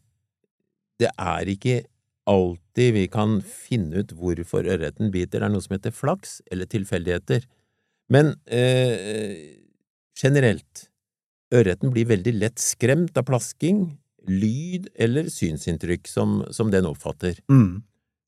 det 1.03 1.11
er 1.13 1.51
ikke 1.53 1.83
alltid 2.29 2.95
vi 2.95 3.07
kan 3.11 3.41
finne 3.43 4.03
ut 4.03 4.15
hvorfor 4.17 4.67
ørreten 4.69 5.11
biter. 5.15 5.41
Det 5.41 5.49
er 5.49 5.53
noe 5.53 5.65
som 5.65 5.77
heter 5.77 5.95
flaks 5.95 6.41
eller 6.53 6.69
tilfeldigheter. 6.71 7.47
Men 8.13 8.35
eh, 8.47 9.59
generelt, 10.19 10.87
ørreten 11.55 11.93
blir 11.95 12.11
veldig 12.11 12.35
lett 12.39 12.63
skremt 12.63 13.19
av 13.19 13.27
plasking 13.29 13.85
lyd 14.29 14.87
eller 14.95 15.27
synsinntrykk 15.33 16.07
som, 16.09 16.41
som 16.55 16.71
den 16.71 16.87
oppfatter. 16.87 17.41
Mm. 17.51 17.83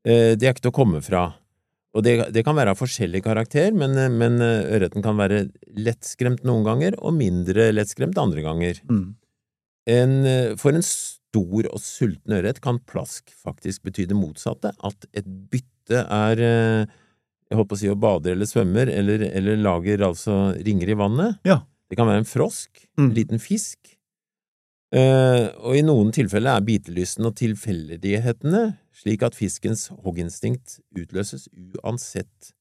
Eh, 0.07 0.35
det 0.35 0.49
er 0.49 0.55
ikke 0.55 0.67
til 0.67 0.75
å 0.75 0.81
komme 0.83 1.03
fra. 1.05 1.29
Og 1.95 2.03
det, 2.03 2.17
det 2.35 2.43
kan 2.43 2.57
være 2.59 2.73
av 2.75 2.81
forskjellig 2.81 3.21
karakter, 3.23 3.71
men, 3.71 3.95
men 4.19 4.41
ørreten 4.43 5.05
kan 5.05 5.15
være 5.15 5.45
lettskremt 5.79 6.43
noen 6.43 6.65
ganger 6.67 6.97
og 6.99 7.15
mindre 7.15 7.69
lettskremt 7.71 8.19
andre 8.19 8.43
ganger. 8.43 8.81
Mm. 8.91 9.13
En, 9.91 10.15
for 10.57 10.73
en 10.73 10.85
stor 10.87 11.67
og 11.69 11.81
sulten 11.83 12.33
ørret 12.39 12.61
kan 12.65 12.79
plask 12.89 13.29
faktisk 13.45 13.83
bety 13.85 14.07
det 14.09 14.17
motsatte, 14.17 14.73
at 14.81 15.09
et 15.13 15.27
bytte 15.53 16.01
er 16.09 16.41
jeg 17.51 17.59
holdt 17.59 17.71
på 17.71 17.77
å 17.77 17.81
si 17.83 17.91
å 17.93 17.99
bader 18.01 18.33
eller 18.35 18.49
svømmer, 18.49 18.89
eller, 18.91 19.27
eller 19.37 19.61
lager 19.61 20.07
altså 20.07 20.55
ringer 20.65 20.91
i 20.95 20.97
vannet. 20.99 21.37
Ja. 21.47 21.61
Det 21.91 21.99
kan 22.01 22.09
være 22.09 22.23
en 22.25 22.29
frosk, 22.29 22.87
Mm. 22.97 23.05
en 23.11 23.15
liten 23.15 23.39
fisk, 23.43 23.79
eh, 24.95 25.51
og 25.61 25.77
i 25.77 25.83
noen 25.83 26.11
tilfeller 26.15 26.57
er 26.57 26.65
bitelysten 26.65 27.27
og 27.27 27.35
tilfeldighetene 27.37 28.79
slik 28.95 29.23
at 29.27 29.35
fiskens 29.37 29.89
hogginstinkt 30.05 30.79
utløses 30.97 31.49
uansett. 31.53 32.53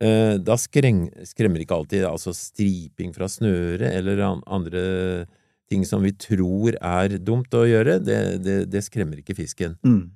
Eh, 0.00 0.36
da 0.38 0.56
skreng, 0.60 1.08
skremmer 1.26 1.64
ikke 1.64 1.76
alltid 1.78 2.04
altså 2.04 2.34
striping 2.36 3.12
fra 3.16 3.26
snøret 3.26 3.90
eller 3.90 4.20
an, 4.20 4.42
andre 4.46 5.26
ting 5.70 5.84
som 5.88 6.02
vi 6.04 6.12
tror 6.12 6.76
er 6.80 7.16
dumt 7.24 7.54
å 7.56 7.64
gjøre, 7.66 7.98
det, 8.04 8.18
det, 8.44 8.58
det 8.72 8.82
skremmer 8.84 9.20
ikke 9.22 9.36
fisken. 9.38 9.78
Mm. 9.86 10.10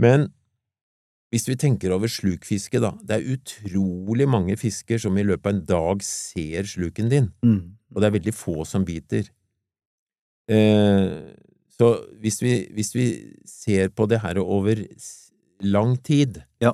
Men 0.00 0.28
hvis 1.30 1.46
vi 1.48 1.54
tenker 1.60 1.92
over 1.94 2.10
slukfiske, 2.10 2.80
da, 2.82 2.90
det 3.06 3.16
er 3.20 3.28
utrolig 3.36 4.26
mange 4.28 4.56
fisker 4.58 4.98
som 4.98 5.16
i 5.20 5.22
løpet 5.24 5.46
av 5.46 5.52
en 5.54 5.64
dag 5.68 6.02
ser 6.04 6.66
sluken 6.66 7.08
din, 7.12 7.30
Mm. 7.46 7.76
og 7.94 8.00
det 8.02 8.08
er 8.10 8.16
veldig 8.18 8.34
få 8.34 8.64
som 8.66 8.84
biter. 8.84 9.28
Eh, 10.50 11.34
så 11.78 11.88
hvis 12.20 12.40
vi, 12.42 12.54
hvis 12.74 12.92
vi 12.96 13.06
ser 13.48 13.88
på 13.94 14.06
det 14.10 14.20
her 14.24 14.38
over 14.42 14.82
lang 15.62 15.96
tid, 16.02 16.42
Ja. 16.60 16.72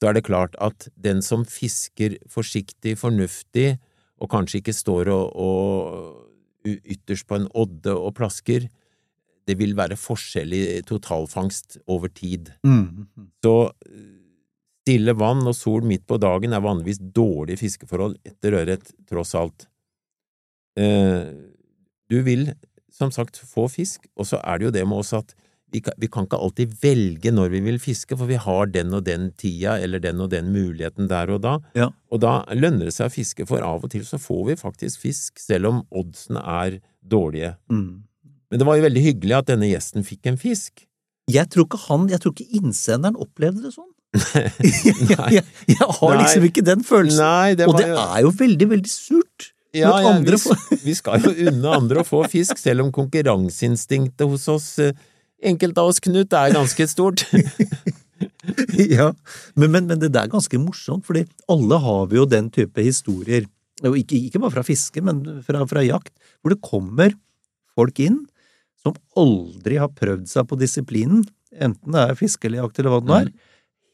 så 0.00 0.08
er 0.10 0.12
det 0.14 0.24
klart 0.28 0.54
at 0.60 0.88
den 0.96 1.22
som 1.22 1.44
fisker 1.44 2.18
forsiktig, 2.28 2.96
fornuftig, 2.98 3.78
og 4.20 4.30
kanskje 4.30 4.60
ikke 4.62 4.72
står 4.76 5.08
og, 5.12 5.32
og 5.36 6.25
ytterst 6.66 7.26
på 7.28 7.38
en 7.38 7.48
odde 7.54 7.94
og 7.94 8.14
plasker, 8.18 8.68
det 9.46 9.56
vil 9.60 9.76
være 9.78 9.98
forskjell 9.98 10.54
i 10.56 10.62
totalfangst 10.86 11.78
over 11.92 12.10
tid. 12.10 12.50
Mm. 12.66 13.06
Så 13.44 13.54
eh, 13.86 14.12
stille 14.86 15.14
vann 15.18 15.46
og 15.46 15.56
sol 15.58 15.86
midt 15.86 16.06
på 16.06 16.18
dagen 16.22 16.54
er 16.54 16.64
vanligvis 16.64 17.00
dårlige 17.14 17.62
fiskeforhold 17.62 18.18
etter 18.26 18.58
ørret, 18.60 18.90
tross 19.10 19.34
alt. 19.38 19.68
Eh, 20.78 21.30
du 22.10 22.20
vil 22.26 22.50
som 22.92 23.12
sagt 23.12 23.38
få 23.38 23.66
fisk, 23.68 24.06
og 24.16 24.28
så 24.28 24.40
er 24.42 24.58
det 24.58 24.68
jo 24.68 24.74
det 24.78 24.86
med 24.88 25.02
oss 25.02 25.12
at 25.16 25.34
vi 25.74 25.80
kan, 25.82 25.96
vi 25.98 26.08
kan 26.12 26.26
ikke 26.28 26.38
alltid 26.38 26.74
velge 26.82 27.32
når 27.34 27.50
vi 27.52 27.60
vil 27.64 27.78
fiske, 27.82 28.16
for 28.16 28.30
vi 28.30 28.38
har 28.40 28.70
den 28.70 28.94
og 28.94 29.04
den 29.06 29.30
tida 29.38 29.76
eller 29.82 30.02
den 30.02 30.20
og 30.22 30.30
den 30.32 30.52
muligheten 30.54 31.08
der 31.10 31.32
og 31.34 31.42
da, 31.42 31.56
Ja. 31.74 31.90
og 32.10 32.20
da 32.22 32.38
lønner 32.54 32.86
det 32.86 32.94
seg 32.94 33.10
å 33.10 33.14
fiske, 33.14 33.46
for 33.48 33.64
av 33.66 33.84
og 33.84 33.90
til 33.90 34.04
så 34.06 34.20
får 34.22 34.44
vi 34.50 34.58
faktisk 34.60 35.02
fisk, 35.02 35.40
selv 35.42 35.72
om 35.72 35.82
oddsene 35.90 36.42
er 36.42 36.78
dårlige. 37.02 37.56
Mm. 37.70 38.04
Men 38.50 38.62
det 38.62 38.66
var 38.68 38.78
jo 38.78 38.86
veldig 38.86 39.02
hyggelig 39.02 39.38
at 39.40 39.50
denne 39.50 39.68
gjesten 39.68 40.06
fikk 40.06 40.30
en 40.30 40.38
fisk. 40.38 40.86
Jeg 41.26 41.50
tror 41.50 41.66
ikke 41.66 41.82
han, 41.88 42.06
jeg 42.12 42.22
tror 42.22 42.36
ikke 42.36 42.60
innsenderen 42.60 43.18
opplevde 43.18 43.66
det 43.66 43.74
sånn. 43.74 43.90
jeg, 45.34 45.42
jeg, 45.66 45.82
har 45.82 46.14
Nei. 46.14 46.22
liksom 46.22 46.46
ikke 46.46 46.64
den 46.64 46.86
følelsen. 46.86 47.26
Nei, 47.26 47.58
det 47.58 47.66
Og 47.66 47.76
det 47.80 47.90
jo 47.90 47.98
er 47.98 48.22
jo 48.22 48.32
veldig, 48.38 48.70
veldig 48.76 48.92
surt. 48.92 49.50
Ja, 49.76 49.90
ja 50.00 50.14
vi, 50.22 50.78
vi 50.86 50.94
skal 50.96 51.20
jo 51.26 51.34
unne 51.50 51.74
andre 51.74 52.00
å 52.00 52.06
få 52.06 52.22
fisk, 52.32 52.56
selv 52.60 52.86
om 52.86 52.92
konkurranseinstinktet 52.94 54.24
hos 54.30 54.46
oss, 54.48 54.68
eh, 54.80 54.94
enkelte 55.42 55.82
av 55.82 55.92
oss, 55.92 56.00
Knut, 56.02 56.32
er 56.32 56.54
ganske 56.54 56.86
stort. 56.88 57.26
ja, 58.96 59.10
men, 59.54 59.70
men, 59.70 59.86
men 59.90 60.00
det 60.00 60.12
er 60.14 60.32
ganske 60.32 60.60
morsomt, 60.60 61.06
fordi 61.08 61.26
alle 61.52 61.80
har 61.82 62.08
vi 62.10 62.20
jo 62.20 62.26
den 62.30 62.50
type 62.54 62.84
historier, 62.84 63.48
ikke, 63.84 64.16
ikke 64.16 64.40
bare 64.40 64.54
fra 64.54 64.64
fiske, 64.64 65.02
men 65.04 65.22
fra, 65.44 65.66
fra 65.68 65.84
jakt, 65.84 66.14
hvor 66.40 66.54
det 66.54 66.62
kommer 66.64 67.12
folk 67.76 68.00
inn 68.00 68.22
som 68.80 68.96
aldri 69.18 69.80
har 69.82 69.92
prøvd 69.92 70.28
seg 70.30 70.46
på 70.48 70.58
disiplinen, 70.60 71.26
enten 71.52 71.96
det 71.96 72.06
er 72.06 72.18
fiske 72.18 72.48
eller 72.48 72.62
jakt 72.62 72.80
eller 72.80 72.94
hva 72.94 73.02
det 73.02 73.10
nå 73.10 73.18
er. 73.18 73.28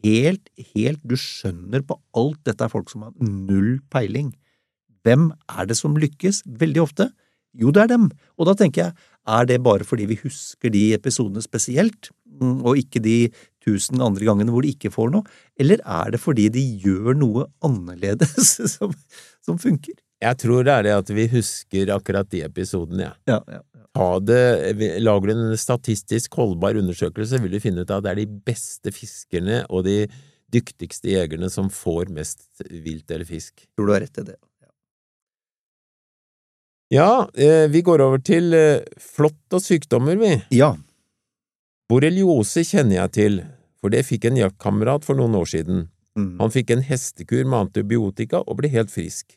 Helt, 0.03 0.49
helt, 0.75 1.03
du 1.07 1.15
skjønner 1.19 1.85
på 1.87 1.97
alt 2.19 2.41
dette 2.47 2.67
er 2.67 2.73
folk 2.73 2.91
som 2.91 3.05
har 3.07 3.13
null 3.23 3.77
peiling. 3.93 4.33
Hvem 5.07 5.31
er 5.51 5.69
det 5.71 5.79
som 5.79 5.95
lykkes 5.99 6.43
veldig 6.59 6.83
ofte? 6.83 7.09
Jo, 7.59 7.71
det 7.75 7.85
er 7.85 7.93
dem. 7.93 8.09
Og 8.39 8.49
da 8.49 8.57
tenker 8.59 8.87
jeg, 8.87 9.09
er 9.29 9.49
det 9.49 9.63
bare 9.63 9.87
fordi 9.87 10.09
vi 10.11 10.19
husker 10.23 10.73
de 10.75 10.91
episodene 10.97 11.43
spesielt, 11.45 12.11
mm, 12.41 12.63
og 12.67 12.81
ikke 12.81 13.03
de 13.03 13.17
tusen 13.63 14.03
andre 14.03 14.27
gangene 14.27 14.51
hvor 14.55 14.65
de 14.65 14.73
ikke 14.75 14.93
får 14.93 15.13
noe, 15.15 15.27
eller 15.61 15.83
er 15.87 16.15
det 16.15 16.23
fordi 16.23 16.49
de 16.53 16.63
gjør 16.83 17.15
noe 17.19 17.47
annerledes 17.65 18.57
som, 18.75 18.95
som 19.45 19.61
funker? 19.63 19.95
Jeg 20.23 20.39
tror 20.39 20.67
det 20.67 20.75
er 20.75 20.87
det 20.87 20.97
at 21.01 21.13
vi 21.15 21.29
husker 21.31 21.91
akkurat 21.95 22.29
de 22.31 22.45
episodene, 22.47 23.09
jeg. 23.09 23.17
Ja, 23.31 23.39
ja, 23.51 23.61
ja. 23.61 23.69
Ta 23.93 24.09
det, 24.25 24.43
lager 25.05 25.29
du 25.29 25.33
en 25.35 25.59
statistisk 25.61 26.39
holdbar 26.39 26.79
undersøkelse, 26.81 27.43
vil 27.43 27.53
du 27.53 27.61
finne 27.61 27.83
ut 27.85 27.91
at 27.93 28.07
det 28.07 28.13
er 28.15 28.21
de 28.23 28.39
beste 28.47 28.93
fiskerne 28.95 29.59
og 29.69 29.85
de 29.85 30.07
dyktigste 30.53 31.13
jegerne 31.13 31.51
som 31.53 31.69
får 31.73 32.09
mest 32.15 32.65
vilt 32.71 33.11
eller 33.13 33.29
fisk. 33.29 33.67
Tror 33.77 33.91
du 33.91 33.95
har 33.95 34.05
rett 34.05 34.23
i 34.23 34.27
det. 34.31 34.39
Ja, 36.93 37.27
eh, 37.33 37.67
vi 37.73 37.81
går 37.85 38.03
over 38.05 38.21
til 38.21 38.53
eh, 38.53 38.85
flått 39.01 39.57
og 39.57 39.63
sykdommer, 39.65 40.19
vi. 40.21 40.35
Ja, 40.53 40.75
Borreliose 41.93 42.63
kjenner 42.65 43.03
jeg 43.03 43.13
til, 43.17 43.35
for 43.83 43.93
det 43.93 44.07
fikk 44.09 44.25
en 44.29 44.39
jaktkamerat 44.41 45.05
for 45.05 45.19
noen 45.19 45.35
år 45.37 45.49
siden. 45.51 45.89
mm. 46.17 46.39
Han 46.41 46.53
fikk 46.55 46.71
en 46.73 46.85
hestekur 46.87 47.45
med 47.45 47.67
antibiotika 47.67 48.41
og 48.47 48.61
ble 48.61 48.71
helt 48.73 48.93
frisk. 48.93 49.37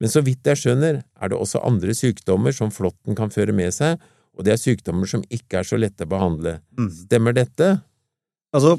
Men 0.00 0.10
så 0.12 0.20
vidt 0.26 0.44
jeg 0.44 0.60
skjønner, 0.60 1.04
er 1.04 1.30
det 1.30 1.38
også 1.38 1.62
andre 1.64 1.94
sykdommer 1.94 2.52
som 2.52 2.72
flåtten 2.74 3.16
kan 3.16 3.30
føre 3.30 3.54
med 3.54 3.72
seg, 3.72 4.02
og 4.36 4.44
det 4.44 4.52
er 4.52 4.60
sykdommer 4.60 5.08
som 5.08 5.22
ikke 5.32 5.62
er 5.62 5.68
så 5.68 5.78
lette 5.78 6.04
å 6.04 6.10
behandle. 6.10 6.58
Mm. 6.76 6.90
Stemmer 7.06 7.36
dette? 7.36 7.70
Altså, 8.52 8.76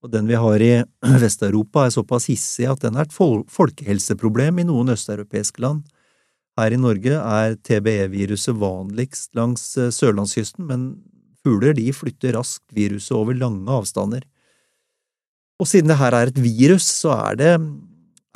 og 0.02 0.12
den 0.14 0.30
vi 0.30 0.38
har 0.40 0.64
i 0.64 0.72
Vest-Europa 1.24 1.86
er 1.86 1.94
såpass 1.94 2.30
hissig 2.32 2.70
at 2.72 2.82
den 2.86 2.98
er 2.98 3.06
et 3.06 3.14
folkehelseproblem 3.14 4.64
i 4.64 4.68
noen 4.70 4.94
østeuropeiske 4.96 5.62
land. 5.62 5.84
Her 6.58 6.74
i 6.74 6.80
Norge 6.82 7.14
er 7.14 7.56
TBE-viruset 7.68 8.58
vanligst 8.58 9.36
langs 9.38 9.70
eh, 9.78 9.92
sørlandskysten, 9.94 10.66
men 10.66 10.88
fugler 11.46 11.76
de 11.78 11.86
flytter 11.94 12.34
raskt 12.34 12.66
viruset 12.74 13.14
over 13.16 13.38
lange 13.38 13.70
avstander. 13.70 14.26
Og 15.62 15.70
siden 15.70 15.92
det 15.92 16.00
her 16.00 16.18
er 16.18 16.32
et 16.32 16.42
virus, 16.42 16.88
så 16.90 17.14
er 17.30 17.38
det, 17.38 17.52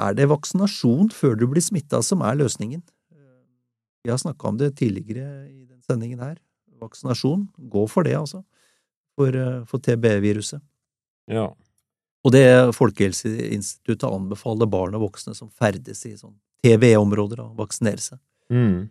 er 0.01 0.17
det 0.17 0.29
vaksinasjon 0.29 1.09
før 1.13 1.33
du 1.37 1.47
blir 1.49 1.65
smitta 1.65 2.01
som 2.05 2.21
er 2.25 2.37
løsningen. 2.37 2.83
Vi 4.05 4.09
har 4.09 4.21
snakka 4.21 4.49
om 4.49 4.61
det 4.61 4.75
tidligere 4.77 5.49
i 5.49 5.65
den 5.65 5.81
sendingen 5.85 6.21
her. 6.21 6.37
Vaksinasjon, 6.81 7.47
gå 7.73 7.87
for 7.89 8.05
det, 8.05 8.15
altså, 8.17 8.43
for, 9.17 9.33
eh, 9.33 9.65
for 9.69 9.81
TBE-viruset. 9.81 10.61
Ja. 11.29 11.49
Og 12.21 12.33
det 12.37 12.45
Folkehelseinstituttet 12.77 14.05
anbefaler 14.05 14.69
barn 14.69 14.93
og 14.97 15.07
voksne 15.09 15.33
som 15.37 15.49
ferdes 15.49 16.05
i 16.05 16.13
sånn 16.17 16.37
TBE-områder, 16.65 17.41
og 17.43 17.61
vaksinere 17.61 18.03
seg. 18.03 18.19
Mm. 18.51 18.89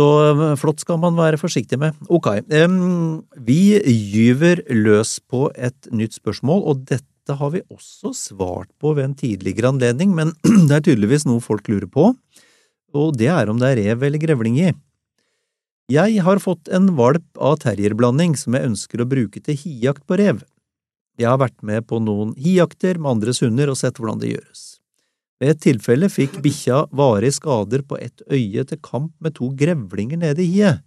Så 0.00 0.08
eh, 0.30 0.42
flott 0.60 0.82
skal 0.82 1.00
man 1.02 1.18
være 1.18 1.40
forsiktig 1.40 1.78
med. 1.80 1.96
Ok, 2.12 2.32
um, 2.48 3.22
vi 3.36 3.78
gyver 4.14 4.64
løs 4.72 5.18
på 5.28 5.48
et 5.56 5.90
nytt 5.92 6.16
spørsmål, 6.16 6.62
og 6.70 6.84
dette 6.88 7.36
har 7.36 7.52
vi 7.52 7.62
også 7.68 8.14
svart 8.16 8.70
på 8.80 8.94
ved 8.96 9.10
en 9.10 9.18
tidligere 9.18 9.74
anledning, 9.74 10.14
men 10.16 10.32
det 10.68 10.78
er 10.78 10.86
tydeligvis 10.86 11.26
noe 11.28 11.42
folk 11.44 11.68
lurer 11.70 11.90
på, 11.90 12.12
og 12.96 13.18
det 13.18 13.28
er 13.30 13.50
om 13.50 13.60
det 13.60 13.74
er 13.74 13.82
rev 13.84 14.08
eller 14.08 14.22
grevling 14.22 14.56
i. 14.62 14.70
Jeg 15.90 16.22
har 16.22 16.38
fått 16.38 16.70
en 16.70 16.92
valp 16.94 17.38
av 17.42 17.58
terrierblanding 17.64 18.36
som 18.38 18.54
jeg 18.54 18.68
ønsker 18.68 19.02
å 19.02 19.08
bruke 19.10 19.42
til 19.42 19.58
hijakt 19.58 20.04
på 20.06 20.20
rev. 20.20 20.44
Jeg 21.18 21.26
har 21.26 21.40
vært 21.42 21.58
med 21.66 21.84
på 21.90 21.98
noen 22.00 22.30
hijakter 22.38 22.98
med 22.98 23.16
andres 23.16 23.42
hunder 23.42 23.72
og 23.72 23.78
sett 23.80 23.98
hvordan 23.98 24.22
det 24.22 24.36
gjøres. 24.36 24.79
Ved 25.40 25.54
et 25.54 25.62
tilfelle 25.64 26.10
fikk 26.12 26.36
bikkja 26.44 26.82
varige 26.92 27.38
skader 27.38 27.80
på 27.88 27.96
ett 27.96 28.20
øye 28.28 28.64
til 28.68 28.80
kamp 28.84 29.14
med 29.24 29.38
to 29.38 29.48
grevlinger 29.56 30.20
nede 30.20 30.44
i 30.44 30.50
hiet. 30.52 30.82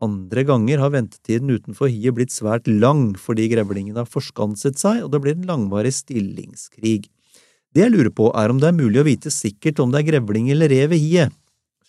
Andre 0.00 0.44
ganger 0.46 0.78
har 0.80 0.92
ventetiden 0.94 1.50
utenfor 1.50 1.90
hiet 1.90 2.14
blitt 2.16 2.32
svært 2.32 2.70
lang 2.70 3.10
fordi 3.18 3.48
grevlingene 3.50 4.00
har 4.00 4.08
forskanset 4.08 4.78
seg 4.80 5.02
og 5.04 5.10
det 5.12 5.20
blir 5.24 5.34
en 5.34 5.48
langvarig 5.48 5.92
stillingskrig. 5.92 7.10
Det 7.74 7.82
jeg 7.84 7.92
lurer 7.92 8.14
på 8.14 8.30
er 8.30 8.54
om 8.54 8.62
det 8.62 8.70
er 8.70 8.78
mulig 8.78 9.02
å 9.02 9.06
vite 9.06 9.30
sikkert 9.34 9.82
om 9.82 9.90
det 9.92 10.00
er 10.00 10.08
grevling 10.12 10.48
eller 10.54 10.70
rev 10.70 10.94
i 10.94 11.02
hiet, 11.02 11.34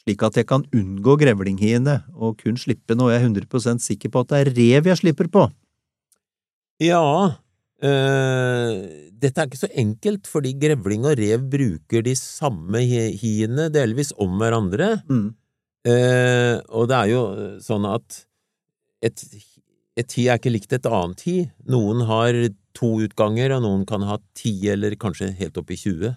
slik 0.01 0.25
at 0.25 0.41
jeg 0.41 0.50
kan 0.50 0.65
unngå 0.74 1.15
grevlinghiene 1.22 2.01
og 2.17 2.41
kun 2.41 2.58
slippe 2.58 2.98
når 2.98 3.13
jeg 3.13 3.22
er 3.22 3.29
100% 3.29 3.86
sikker 3.86 4.12
på 4.12 4.25
at 4.25 4.34
det 4.34 4.41
er 4.41 4.53
rev 4.58 4.91
jeg 4.91 5.01
slipper 5.05 5.29
på. 5.31 5.48
Ja, 6.81 7.38
øh, 7.88 8.72
dette 9.22 9.42
er 9.42 9.50
ikke 9.50 9.62
så 9.62 9.70
enkelt, 9.78 10.30
fordi 10.30 10.56
grevling 10.62 11.06
og 11.10 11.20
rev 11.20 11.46
bruker 11.52 12.06
de 12.06 12.16
samme 12.18 12.82
hiene 12.86 13.70
delvis 13.74 14.14
om 14.22 14.38
hverandre. 14.42 14.96
Mm. 15.10 15.30
Eh, 15.92 16.58
og 16.70 16.90
det 16.92 16.98
er 16.98 17.12
jo 17.12 17.22
sånn 17.64 17.88
at 17.90 18.24
et, 19.02 19.24
et 19.98 20.18
hi 20.18 20.28
er 20.30 20.42
ikke 20.42 20.54
likt 20.54 20.74
et 20.78 20.90
annet 20.90 21.24
hi. 21.26 21.38
Noen 21.70 22.06
har 22.10 22.38
to 22.78 22.94
utganger, 23.06 23.58
og 23.58 23.66
noen 23.66 23.88
kan 23.90 24.06
ha 24.08 24.20
ti 24.38 24.54
eller 24.72 24.98
kanskje 25.00 25.34
helt 25.40 25.58
opp 25.60 25.74
i 25.74 25.80
20. 25.80 26.14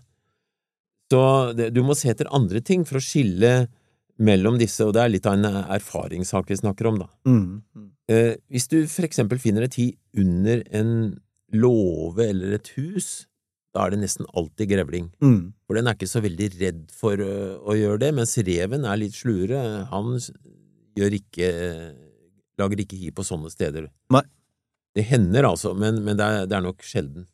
Så 1.13 1.23
det, 1.57 1.71
du 1.77 1.83
må 1.85 1.97
se 1.99 2.11
etter 2.13 2.31
andre 2.35 2.63
ting 2.65 2.85
for 2.89 3.01
å 3.01 3.05
skille 3.05 3.67
mellom 4.25 4.59
disse, 4.61 4.85
og 4.87 4.95
det 4.95 5.03
er 5.03 5.13
litt 5.13 5.27
av 5.27 5.37
en 5.37 5.65
erfaringssak 5.75 6.51
vi 6.53 6.61
snakker 6.61 6.89
om, 6.91 7.01
da. 7.03 7.09
Mm. 7.27 7.91
Eh, 8.13 8.35
hvis 8.53 8.69
du 8.71 8.79
for 8.91 9.07
eksempel 9.07 9.41
finner 9.43 9.67
et 9.67 9.77
hi 9.81 9.89
under 10.21 10.63
en 10.77 10.93
låve 11.55 12.29
eller 12.31 12.57
et 12.59 12.73
hus, 12.79 13.27
da 13.75 13.87
er 13.87 13.95
det 13.95 14.05
nesten 14.05 14.29
alltid 14.39 14.71
grevling. 14.71 15.11
Mm. 15.25 15.55
For 15.67 15.79
den 15.79 15.91
er 15.91 15.97
ikke 15.97 16.11
så 16.11 16.23
veldig 16.23 16.49
redd 16.61 16.83
for 16.95 17.19
å 17.19 17.75
gjøre 17.79 18.03
det, 18.05 18.11
mens 18.19 18.37
reven 18.47 18.87
er 18.87 19.01
litt 19.01 19.17
sluere. 19.19 19.61
Han 19.91 20.15
gjør 20.95 21.17
ikke 21.19 21.49
lager 22.61 22.83
ikke 22.85 22.99
hi 22.99 23.13
på 23.15 23.25
sånne 23.27 23.51
steder. 23.53 23.89
Nei. 24.15 24.25
Det 24.95 25.03
hender 25.09 25.49
altså, 25.49 25.73
men, 25.75 25.99
men 26.07 26.19
det, 26.19 26.27
er, 26.27 26.45
det 26.47 26.55
er 26.55 26.63
nok 26.63 26.85
sjelden. 26.87 27.27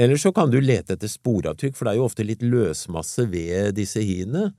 Eller 0.00 0.20
så 0.20 0.32
kan 0.36 0.52
du 0.52 0.58
lete 0.60 0.94
etter 0.94 1.08
sporavtrykk, 1.08 1.76
for 1.76 1.86
det 1.86 1.94
er 1.94 2.00
jo 2.00 2.08
ofte 2.08 2.26
litt 2.26 2.44
løsmasse 2.44 3.24
ved 3.32 3.74
disse 3.78 4.02
hiene. 4.04 4.50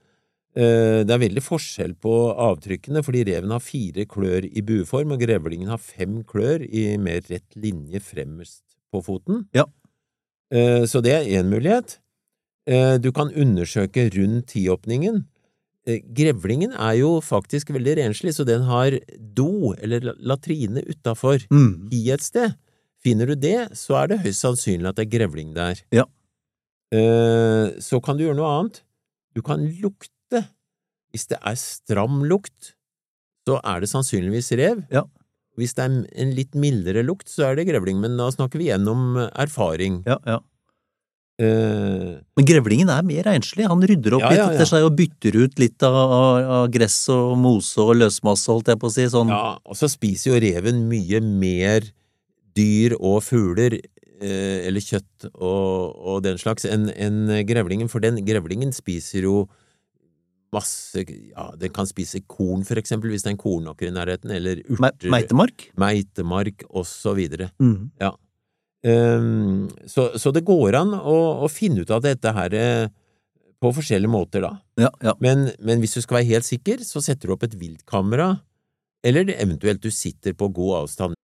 Eh, 0.56 1.04
Det 1.08 1.12
er 1.16 1.22
veldig 1.30 1.42
forskjell 1.44 1.94
på 1.96 2.12
avtrykkene, 2.36 3.04
fordi 3.04 3.24
reven 3.30 3.52
har 3.52 3.60
fire 3.64 4.06
klør 4.06 4.44
i 4.52 4.62
bueform, 4.62 5.14
og 5.14 5.20
grevlingen 5.22 5.70
har 5.72 5.78
fem 5.80 6.24
klør 6.24 6.66
i 6.68 6.98
mer 6.98 7.22
rett 7.30 7.56
linje 7.56 8.02
fremst 8.04 8.64
på 8.92 9.02
foten. 9.04 9.46
Ja. 9.56 9.66
Eh, 10.52 10.84
Så 10.86 11.02
det 11.02 11.14
er 11.14 11.24
én 11.42 11.48
mulighet. 11.50 12.00
Eh, 12.68 12.98
Du 12.98 13.12
kan 13.12 13.30
undersøke 13.34 14.10
rundt 14.14 14.48
tiåpningen. 14.48 15.26
Grevlingen 16.14 16.74
er 16.78 16.94
jo 17.00 17.22
faktisk 17.22 17.72
veldig 17.74 17.96
renslig, 17.98 18.34
så 18.36 18.46
den 18.46 18.62
har 18.64 18.92
do, 19.34 19.74
eller 19.82 20.14
latrine, 20.20 20.84
utafor 20.86 21.40
Mm. 21.50 21.90
i 21.92 22.12
et 22.12 22.22
sted. 22.22 22.54
Finner 23.04 23.26
du 23.26 23.36
det, 23.36 23.72
så 23.74 24.04
er 24.04 24.08
det 24.10 24.20
høyst 24.20 24.44
sannsynlig 24.46 24.88
at 24.90 24.96
det 24.98 25.08
er 25.08 25.18
grevling 25.18 25.54
der. 25.56 25.82
Ja. 25.92 26.04
Så 27.80 28.00
kan 28.04 28.16
du 28.18 28.26
gjøre 28.26 28.36
noe 28.36 28.60
annet. 28.60 28.82
Du 29.34 29.42
kan 29.42 29.60
lukte. 29.82 30.10
Hvis 31.12 31.28
det 31.28 31.40
er 31.44 31.58
stram 31.60 32.22
lukt, 32.28 32.74
så 33.48 33.58
er 33.68 33.82
det 33.84 33.90
sannsynligvis 33.92 34.54
rev. 34.60 34.86
Ja. 34.94 35.04
Hvis 35.60 35.76
det 35.76 35.84
er 35.84 35.98
en 36.24 36.32
litt 36.38 36.56
mildere 36.56 37.04
lukt, 37.04 37.28
så 37.30 37.50
er 37.50 37.60
det 37.60 37.68
grevling, 37.68 38.00
men 38.00 38.16
da 38.20 38.30
snakker 38.32 38.62
vi 38.62 38.70
gjennom 38.70 39.20
erfaring. 39.20 40.02
Ja, 40.08 40.18
ja. 40.28 40.40
Uh, 41.42 42.20
Men 42.38 42.46
grevlingen 42.46 42.92
er 42.94 43.06
mer 43.08 43.26
renslig. 43.26 43.66
Han 43.66 43.82
rydder 43.82 44.14
opp 44.18 44.28
Ja, 44.28 44.30
litt 44.30 44.60
etter 44.60 44.68
seg 44.70 44.84
og 44.86 44.94
bytter 45.00 45.38
ut 45.42 45.56
litt 45.62 45.82
av, 45.88 45.96
av, 45.96 46.50
av 46.60 46.66
gress 46.74 47.00
og 47.10 47.34
mose 47.42 47.82
og 47.82 47.96
løsmasse, 47.98 48.52
holdt 48.52 48.70
jeg 48.70 48.82
på 48.82 48.92
å 48.92 48.94
si. 48.94 49.08
Sånn. 49.10 49.32
Ja, 49.34 49.56
og 49.66 49.80
så 49.80 49.90
spiser 49.90 50.36
jo 50.36 50.42
reven 50.44 50.84
mye 50.92 51.24
mer 51.26 51.88
dyr 52.58 52.94
og 53.00 53.24
fugler, 53.26 53.80
eh, 54.22 54.68
eller 54.68 54.86
kjøtt 54.86 55.32
og, 55.32 55.98
og 55.98 56.22
den 56.28 56.38
slags, 56.42 56.68
enn 56.68 56.92
en 56.94 57.24
grevlingen, 57.48 57.90
for 57.90 58.04
den 58.04 58.22
grevlingen 58.28 58.76
spiser 58.76 59.26
jo 59.26 59.48
masse 60.52 61.04
Ja, 61.08 61.52
den 61.58 61.72
kan 61.74 61.88
spise 61.90 62.22
korn, 62.28 62.66
for 62.68 62.80
eksempel, 62.82 63.12
hvis 63.14 63.24
det 63.24 63.32
er 63.32 63.36
en 63.38 63.42
kornåker 63.42 63.88
i 63.88 63.94
nærheten, 63.96 64.34
eller 64.36 64.64
urter, 64.66 65.10
Meitemark. 65.12 65.70
meitemark, 65.80 66.66
og 66.70 66.86
så 66.90 67.14
videre. 67.18 67.52
Mm. 67.62 67.92
Ehm, 68.84 69.70
så, 69.86 70.10
så 70.20 70.34
det 70.34 70.44
går 70.48 70.76
an 70.80 70.96
å, 70.98 71.18
å 71.46 71.52
finne 71.52 71.86
ut 71.86 71.94
av 71.94 72.02
dette 72.04 72.34
her 72.36 72.56
eh, 72.58 72.92
på 73.62 73.72
forskjellige 73.78 74.12
måter, 74.12 74.42
da. 74.42 74.56
Ja, 74.82 74.90
ja. 75.06 75.16
Men, 75.22 75.52
men 75.62 75.84
hvis 75.84 75.96
du 75.98 76.02
skal 76.02 76.22
være 76.22 76.32
helt 76.34 76.48
sikker, 76.48 76.82
så 76.86 77.04
setter 77.04 77.30
du 77.30 77.36
opp 77.36 77.46
et 77.46 77.58
viltkamera, 77.62 78.34
eller 79.06 79.30
eventuelt 79.38 79.82
du 79.84 79.92
sitter 79.94 80.34
på 80.38 80.50
god 80.54 80.84
avstand. 80.84 81.18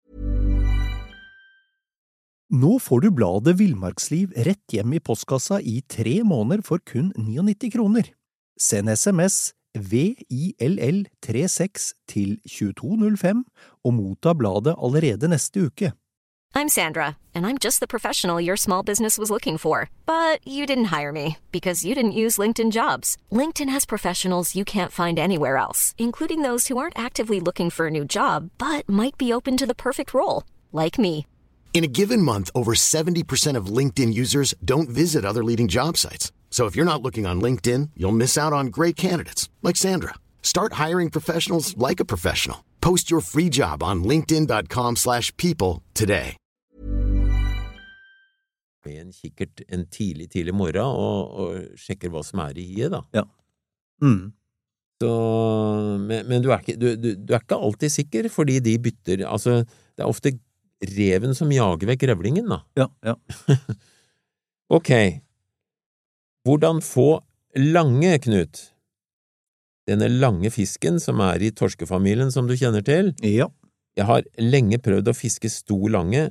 Nå 2.56 2.76
får 2.78 3.00
du 3.02 3.08
bladet 3.10 3.56
Villmarksliv 3.58 4.30
rett 4.46 4.70
hjem 4.76 4.92
i 4.94 5.00
postkassa 5.02 5.58
i 5.58 5.80
tre 5.90 6.20
måneder 6.22 6.62
for 6.62 6.78
kun 6.86 7.08
99 7.18 7.72
kroner. 7.74 8.12
Send 8.58 8.96
SMS 8.96 9.52
VILL36 9.78 11.92
til 12.08 12.38
2205 12.48 13.44
og 13.84 13.94
motta 13.94 14.32
bladet 14.32 14.74
allerede 14.82 15.28
neste 15.28 15.66
uke. 15.66 15.92
I'm 16.54 16.68
Sandra, 16.68 17.16
and 17.34 17.46
I'm 17.46 17.58
just 17.58 17.80
the 17.80 17.86
professional 17.86 18.40
your 18.40 18.56
small 18.56 18.82
business 18.82 19.18
was 19.18 19.30
looking 19.30 19.58
for. 19.58 19.90
But 20.06 20.38
you 20.46 20.64
didn't 20.64 20.86
hire 20.86 21.12
me 21.12 21.36
because 21.52 21.84
you 21.84 21.94
didn't 21.94 22.24
use 22.24 22.38
LinkedIn 22.38 22.70
jobs. 22.70 23.18
LinkedIn 23.30 23.68
has 23.68 23.84
professionals 23.84 24.56
you 24.56 24.64
can't 24.64 24.92
find 24.92 25.18
anywhere 25.18 25.58
else, 25.58 25.94
including 25.98 26.40
those 26.40 26.68
who 26.68 26.78
aren't 26.78 26.98
actively 26.98 27.40
looking 27.40 27.68
for 27.68 27.88
a 27.88 27.90
new 27.90 28.06
job 28.06 28.48
but 28.56 28.88
might 28.88 29.18
be 29.18 29.34
open 29.34 29.58
to 29.58 29.66
the 29.66 29.74
perfect 29.74 30.14
role, 30.14 30.44
like 30.72 30.98
me. 30.98 31.26
In 31.74 31.84
a 31.84 31.88
given 31.98 32.22
month, 32.22 32.50
over 32.54 32.72
70% 32.72 33.56
of 33.58 33.66
LinkedIn 33.66 34.14
users 34.14 34.54
don't 34.64 34.88
visit 34.88 35.26
other 35.26 35.44
leading 35.44 35.68
job 35.68 35.98
sites. 35.98 36.32
So 36.56 36.64
if 36.64 36.74
you're 36.74 36.92
not 36.92 37.02
looking 37.02 37.26
on 37.26 37.38
LinkedIn, 37.42 37.90
you'll 37.98 38.16
miss 38.16 38.38
out 38.38 38.54
on 38.54 38.68
great 38.68 38.96
candidates 38.96 39.50
like 39.62 39.76
Sandra. 39.76 40.14
Start 40.40 40.80
hiring 40.84 41.10
professionals 41.10 41.76
like 41.76 42.00
a 42.00 42.04
professional. 42.06 42.64
Post 42.80 43.10
your 43.10 43.20
free 43.20 43.50
job 43.50 43.82
on 43.82 44.02
linkedin.com/people 44.04 45.82
today. 45.92 46.36
med 48.86 49.00
en 49.00 49.12
kikkert 49.12 49.60
en 49.68 49.84
tidlig, 49.90 50.30
tidlig 50.30 50.54
morgen 50.54 50.84
og, 50.86 51.30
og 51.42 51.78
sjekker 51.80 52.12
hva 52.12 52.22
som 52.24 52.38
er 52.44 52.60
i 52.60 52.66
hiet, 52.68 52.94
da. 52.94 53.24
Mm. 54.02 54.32
Så, 55.02 55.10
men 56.06 56.28
men 56.30 56.44
du, 56.44 56.52
er 56.54 56.62
ikke, 56.62 56.76
du, 56.78 56.86
du, 56.94 57.08
du 57.18 57.34
er 57.34 57.42
ikke 57.42 57.58
alltid 57.58 57.92
sikker, 57.92 58.28
fordi 58.32 58.60
de 58.60 58.78
bytter 58.78 59.26
Altså, 59.26 59.58
det 59.96 60.04
er 60.04 60.08
ofte 60.08 60.32
reven 60.96 61.34
som 61.34 61.50
jager 61.52 61.90
vekk 61.90 62.06
revlingen, 62.12 62.48
da. 62.48 62.62
Ja, 62.78 62.88
ja. 63.04 63.18
Ok, 64.76 64.90
hvordan 66.46 66.80
få 66.84 67.20
lange, 67.58 68.14
Knut? 68.22 68.70
Denne 69.86 70.08
lange 70.10 70.50
fisken 70.54 70.98
som 71.02 71.20
er 71.24 71.42
i 71.42 71.52
torskefamilien, 71.54 72.32
som 72.34 72.48
du 72.48 72.56
kjenner 72.58 72.84
til. 72.86 73.12
Ja. 73.26 73.50
Jeg 73.96 74.06
har 74.08 74.26
lenge 74.42 74.78
prøvd 74.82 75.10
å 75.10 75.16
fiske 75.16 75.50
stor 75.50 75.86
lange, 75.94 76.28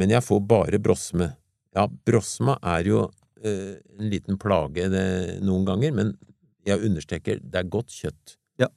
men 0.00 0.12
jeg 0.14 0.24
får 0.24 0.40
bare 0.48 0.80
brosme. 0.82 1.32
Ja, 1.76 1.86
brosma 2.06 2.56
er 2.74 2.88
jo 2.88 3.02
eh, 3.44 3.78
en 3.98 4.08
liten 4.12 4.38
plage 4.40 4.88
det, 4.92 5.04
noen 5.44 5.66
ganger, 5.68 5.92
men 5.96 6.14
jeg 6.68 6.82
understreker, 6.86 7.42
det 7.42 7.60
er 7.62 7.70
godt 7.70 7.92
kjøtt. 7.92 8.36
Ja. 8.62 8.70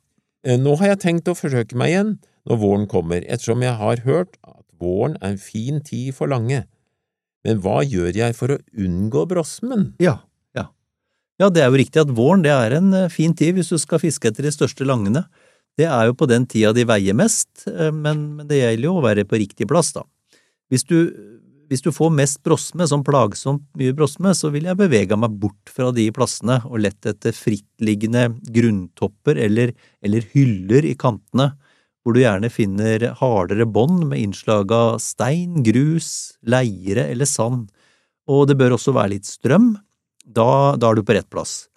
Eh, 0.46 0.60
nå 0.60 0.76
har 0.82 0.94
jeg 0.94 1.04
tenkt 1.06 1.32
å 1.32 1.38
forsøke 1.38 1.78
meg 1.80 1.94
igjen 1.94 2.16
når 2.46 2.62
våren 2.62 2.88
kommer, 2.92 3.24
ettersom 3.24 3.64
jeg 3.66 3.78
har 3.80 4.04
hørt 4.06 4.38
at 4.44 4.66
våren 4.82 5.16
er 5.22 5.34
en 5.34 5.42
fin 5.42 5.82
tid 5.86 6.12
for 6.18 6.30
lange. 6.32 6.66
Men 7.46 7.62
hva 7.62 7.82
gjør 7.86 8.18
jeg 8.18 8.36
for 8.36 8.56
å 8.56 8.62
unngå 8.74 9.28
brosmen? 9.30 9.92
Ja, 10.02 10.25
ja. 11.42 11.50
Det 11.50 11.64
er 11.64 11.70
jo 11.70 11.82
riktig 11.82 12.04
at 12.04 12.14
våren 12.16 12.46
det 12.46 12.54
er 12.54 12.78
en 12.80 12.94
eh, 12.96 13.12
fin 13.14 13.36
tid 13.36 13.58
hvis 13.58 13.74
du 13.74 13.80
skal 13.82 14.02
fiske 14.04 14.30
etter 14.30 14.48
de 14.48 14.54
største 14.54 14.88
langene. 14.88 15.26
Det 15.76 15.88
er 15.92 16.08
jo 16.08 16.16
på 16.16 16.28
den 16.32 16.46
tida 16.48 16.72
de 16.76 16.86
veier 16.88 17.18
mest, 17.18 17.68
eh, 17.68 17.92
men, 17.92 18.28
men 18.38 18.50
det 18.50 18.62
gjelder 18.62 18.88
jo 18.88 19.00
å 19.00 19.06
være 19.06 19.28
på 19.28 19.40
riktig 19.42 19.68
plass, 19.72 19.92
da. 19.98 20.06
Hvis 20.72 20.86
du, 20.88 20.98
hvis 21.70 21.84
du 21.86 21.92
får 21.94 22.14
mest 22.16 22.42
brosme, 22.46 22.88
sånn 22.90 23.04
plagsomt 23.06 23.66
mye 23.78 23.94
brosme, 23.98 24.32
så 24.38 24.50
vil 24.54 24.70
jeg 24.70 24.80
bevege 24.80 25.18
meg 25.20 25.36
bort 25.42 25.72
fra 25.72 25.92
de 25.94 26.08
plassene 26.16 26.62
og 26.66 26.82
lette 26.86 27.14
etter 27.14 27.36
frittliggende 27.36 28.30
grunntopper 28.56 29.40
eller, 29.46 29.76
eller 30.06 30.26
hyller 30.34 30.88
i 30.88 30.96
kantene, 30.98 31.52
hvor 32.06 32.14
du 32.14 32.22
gjerne 32.22 32.52
finner 32.54 33.08
hardere 33.20 33.66
bånd 33.66 34.04
med 34.12 34.22
innslag 34.22 34.72
av 34.74 35.00
stein, 35.02 35.64
grus, 35.66 36.38
leire 36.46 37.08
eller 37.10 37.26
sand. 37.30 37.72
og 38.26 38.48
det 38.50 38.58
bør 38.58 38.74
også 38.78 38.94
være 38.94 39.16
litt 39.18 39.28
strøm. 39.30 39.76
Da, 40.26 40.76
da 40.80 40.90
er 40.90 41.00
du 41.00 41.06
på 41.06 41.16
rett 41.16 41.30
plass. 41.30 41.68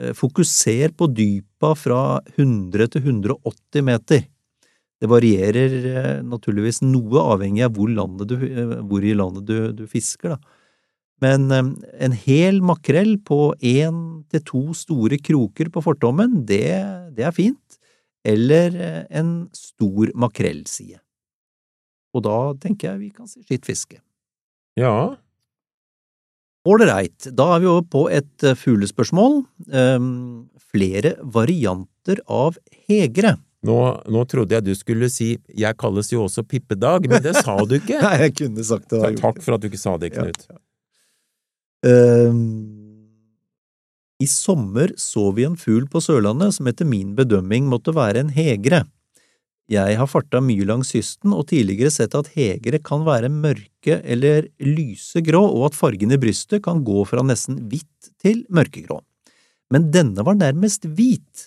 Eh, 0.00 0.12
Fokuser 0.16 0.92
på 0.96 1.08
dypa 1.12 1.74
fra 1.78 2.20
100 2.36 2.92
til 2.94 3.08
180 3.08 3.84
meter. 3.86 4.24
Det 5.00 5.08
varierer 5.08 5.76
eh, 5.90 6.14
naturligvis 6.26 6.82
noe 6.84 7.24
avhengig 7.34 7.64
av 7.66 7.76
hvor, 7.76 7.92
landet 7.92 8.32
du, 8.32 8.36
eh, 8.48 8.74
hvor 8.84 9.04
i 9.04 9.16
landet 9.16 9.46
du, 9.48 9.58
du 9.76 9.84
fisker, 9.90 10.36
da. 10.36 10.56
Men 11.20 11.50
en 11.52 12.14
hel 12.16 12.62
makrell 12.64 13.18
på 13.20 13.50
én 13.60 13.96
til 14.32 14.40
to 14.48 14.60
store 14.72 15.18
kroker 15.20 15.68
på 15.68 15.82
fortommen, 15.84 16.38
det, 16.48 16.72
det 17.12 17.26
er 17.28 17.34
fint. 17.36 17.76
Eller 18.24 18.72
en 19.12 19.50
stor 19.52 20.14
makrellside. 20.16 20.96
Og 22.16 22.24
da 22.24 22.38
tenker 22.62 22.88
jeg 22.88 23.02
vi 23.02 23.10
kan 23.12 23.28
si 23.28 23.44
skitt 23.44 23.68
fiske. 23.68 24.00
Ja, 24.80 25.12
Ålreit, 26.68 27.30
da 27.32 27.46
er 27.54 27.62
vi 27.62 27.68
over 27.70 27.84
på 27.88 28.02
et 28.12 28.44
eh, 28.44 28.56
fuglespørsmål. 28.58 29.38
Um, 29.72 30.50
flere 30.70 31.14
varianter 31.24 32.20
av 32.28 32.58
hegere. 32.88 33.38
nå, 33.64 33.76
nå 34.08 34.24
trodde 34.28 34.56
jeg 34.56 34.64
du 34.64 34.74
skulle 34.76 35.10
si 35.12 35.36
'jeg 35.48 35.76
kalles 35.76 36.12
jo 36.12 36.24
også 36.24 36.44
Pippedag', 36.44 37.08
men 37.08 37.22
det 37.22 37.36
sa 37.36 37.56
du 37.64 37.76
ikke. 37.76 38.00
Nei, 38.06 38.16
jeg 38.28 38.36
kunne 38.36 38.64
sagt 38.64 38.88
det. 38.90 39.00
Da. 39.00 39.12
takk 39.20 39.42
for 39.42 39.56
at 39.56 39.60
du 39.60 39.68
ikke 39.68 39.80
sa 39.80 39.96
det, 39.96 40.12
Knut. 40.12 40.46
Ehm, 41.84 42.44
I 44.20 44.26
sommer 44.28 44.92
så 44.96 45.30
vi 45.32 45.44
en 45.48 45.56
fugl 45.56 45.88
på 45.88 46.00
Sørlandet 46.00 46.54
som 46.56 46.68
etter 46.68 46.84
min 46.84 47.16
bedømming 47.16 47.68
måtte 47.68 47.96
være 47.96 48.20
en 48.20 48.32
hegre. 48.36 48.84
Jeg 49.70 50.00
har 50.00 50.08
farta 50.10 50.40
mye 50.42 50.64
langs 50.66 50.90
kysten 50.96 51.30
og 51.30 51.44
tidligere 51.52 51.92
sett 51.94 52.16
at 52.18 52.32
hegere 52.34 52.80
kan 52.82 53.04
være 53.06 53.30
mørke 53.30 54.00
eller 54.02 54.48
lysegrå, 54.58 55.44
og 55.46 55.68
at 55.68 55.78
fargen 55.78 56.10
i 56.10 56.18
brystet 56.18 56.64
kan 56.64 56.82
gå 56.82 57.04
fra 57.06 57.22
nesten 57.22 57.60
hvitt 57.70 58.10
til 58.18 58.42
mørkegrå. 58.50 58.98
Men 59.70 59.92
denne 59.94 60.24
var 60.26 60.34
nærmest 60.34 60.88
hvit. 60.90 61.46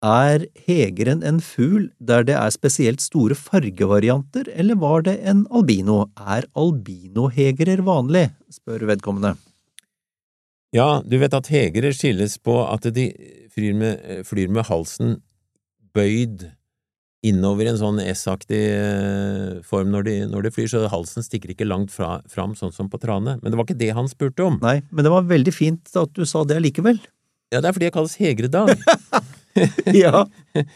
Er 0.00 0.46
hegeren 0.64 1.20
en 1.28 1.42
fugl 1.44 1.90
der 2.00 2.24
det 2.24 2.38
er 2.40 2.54
spesielt 2.54 3.04
store 3.04 3.36
fargevarianter, 3.36 4.48
eller 4.56 4.78
var 4.80 5.04
det 5.04 5.18
en 5.28 5.42
albino? 5.52 6.06
Er 6.16 6.48
albinohegerer 6.56 7.84
vanlig? 7.84 8.30
spør 8.48 8.86
vedkommende. 8.88 9.34
Ja, 10.72 11.02
du 11.04 11.18
vet 11.20 11.36
at 11.36 11.50
hegere 11.52 11.92
skilles 11.92 12.38
på 12.40 12.56
at 12.64 12.88
de 12.94 13.10
flyr 13.52 13.76
med, 13.76 14.24
flyr 14.24 14.48
med 14.48 14.64
halsen 14.70 15.18
bøyd 15.92 16.46
innover 17.26 17.66
i 17.66 17.70
en 17.74 17.78
sånn 17.80 17.98
S-aktig 18.00 18.60
eh, 18.72 19.58
form 19.66 19.90
når 19.92 20.06
de, 20.06 20.14
når 20.30 20.46
de 20.46 20.52
flyr, 20.54 20.68
så 20.72 20.86
halsen 20.92 21.24
stikker 21.24 21.52
ikke 21.52 21.66
langt 21.68 21.92
fra, 21.92 22.20
fram, 22.32 22.54
sånn 22.56 22.72
som 22.72 22.88
på 22.92 23.00
trane. 23.02 23.36
Men 23.42 23.52
det 23.52 23.58
var 23.58 23.66
ikke 23.68 23.80
det 23.80 23.90
han 23.96 24.08
spurte 24.08 24.46
om. 24.46 24.56
Nei, 24.64 24.78
men 24.90 25.04
det 25.04 25.12
var 25.12 25.28
veldig 25.28 25.52
fint 25.54 25.92
at 26.00 26.14
du 26.16 26.24
sa 26.28 26.46
det 26.48 26.56
allikevel. 26.60 27.00
Ja, 27.52 27.60
det 27.60 27.68
er 27.68 27.76
fordi 27.76 27.88
jeg 27.90 27.96
kalles 27.96 28.16
hegredag. 28.20 28.76
ja. 30.04 30.24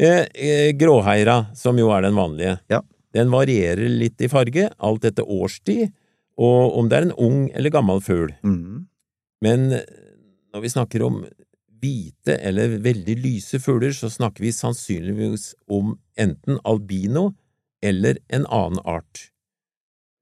Eh, 0.00 0.22
eh, 0.38 0.68
Gråheira, 0.78 1.50
som 1.58 1.76
jo 1.76 1.90
er 1.92 2.04
den 2.06 2.14
vanlige, 2.16 2.52
Ja. 2.70 2.78
den 3.12 3.28
varierer 3.28 3.90
litt 3.90 4.22
i 4.22 4.28
farge, 4.30 4.68
alt 4.78 5.04
etter 5.04 5.26
årstid, 5.28 5.90
og 6.40 6.78
om 6.78 6.88
det 6.88 6.96
er 6.96 7.08
en 7.08 7.16
ung 7.20 7.40
eller 7.50 7.74
gammel 7.74 7.98
fugl. 8.00 8.30
Mm. 8.46 8.86
Men 9.44 9.66
når 10.54 10.62
vi 10.62 10.70
snakker 10.72 11.04
om 11.04 11.18
hvite 11.80 12.36
eller 12.36 12.78
veldig 12.84 13.16
lyse 13.20 13.60
fugler, 13.62 13.92
så 13.96 14.10
snakker 14.12 14.44
vi 14.44 14.52
sannsynligvis 14.54 15.52
om 15.68 15.96
enten 16.20 16.60
albino 16.64 17.30
eller 17.84 18.20
en 18.28 18.46
annen 18.46 18.80
art. 18.84 19.30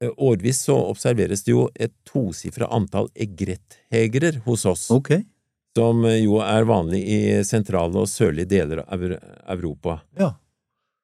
Eh, 0.02 0.12
Årvis 0.16 0.62
så 0.68 0.76
observeres 0.90 1.44
det 1.46 1.54
jo 1.54 1.68
et 1.74 1.94
tosifra 2.08 2.70
antall 2.74 3.10
egretthegrer 3.14 4.42
hos 4.46 4.66
oss, 4.66 4.88
okay. 4.94 5.24
som 5.76 6.04
jo 6.06 6.38
er 6.44 6.68
vanlig 6.68 7.02
i 7.02 7.20
sentrale 7.46 8.04
og 8.04 8.10
sørlige 8.10 8.50
deler 8.54 8.84
av 8.86 9.02
Europa. 9.02 10.00
Ja. 10.18 10.34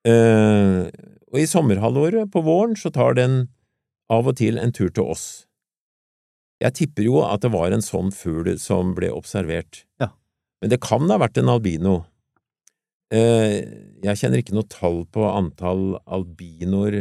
Eh, 0.06 0.86
og 1.34 1.40
i 1.40 1.48
sommerhalvåret, 1.50 2.30
på 2.30 2.44
våren, 2.46 2.76
så 2.78 2.92
tar 2.94 3.16
den 3.18 3.48
av 4.12 4.28
og 4.30 4.36
til 4.38 4.60
en 4.60 4.72
tur 4.74 4.92
til 4.92 5.10
oss. 5.14 5.26
Jeg 6.62 6.76
tipper 6.78 7.06
jo 7.06 7.22
at 7.26 7.42
det 7.42 7.50
var 7.52 7.74
en 7.74 7.82
sånn 7.82 8.12
fugl 8.14 8.54
som 8.62 8.94
ble 8.96 9.10
observert. 9.12 9.82
Ja. 10.00 10.12
Men 10.62 10.72
det 10.72 10.82
kan 10.84 11.06
ha 11.10 11.20
vært 11.20 11.38
en 11.40 11.52
albino. 11.52 11.98
Eh, 13.14 13.60
jeg 14.04 14.20
kjenner 14.20 14.40
ikke 14.40 14.56
noe 14.56 14.68
tall 14.70 15.02
på 15.12 15.26
antall 15.28 15.94
albinoer 16.04 16.98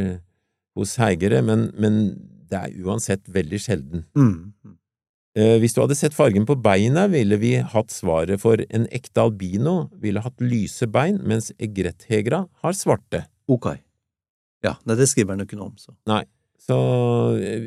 hos 0.78 0.96
heigere, 1.00 1.40
men, 1.46 1.68
men 1.78 2.00
det 2.50 2.60
er 2.60 2.80
uansett 2.84 3.24
veldig 3.32 3.60
sjelden. 3.62 4.04
Mm. 4.18 4.76
Eh, 5.34 5.56
hvis 5.62 5.74
du 5.74 5.80
hadde 5.82 5.96
sett 5.98 6.14
fargen 6.14 6.46
på 6.46 6.54
beina, 6.62 7.08
ville 7.10 7.38
vi 7.42 7.56
hatt 7.58 7.90
svaret 7.90 8.42
for 8.42 8.60
en 8.68 8.86
ekte 8.94 9.24
albino 9.24 9.88
ville 10.02 10.22
hatt 10.22 10.44
lyse 10.44 10.86
bein, 10.90 11.18
mens 11.26 11.50
egretthegra 11.58 12.44
har 12.62 12.76
svarte. 12.78 13.24
Ok. 13.50 13.72
Ja, 14.64 14.76
det 14.86 15.08
skriver 15.10 15.34
han 15.34 15.42
jo 15.42 15.48
ikke 15.48 15.58
noe 15.58 15.72
om, 15.72 15.78
så. 15.80 15.92
Nei, 16.08 16.22
så 16.62 16.78
eh, 17.42 17.66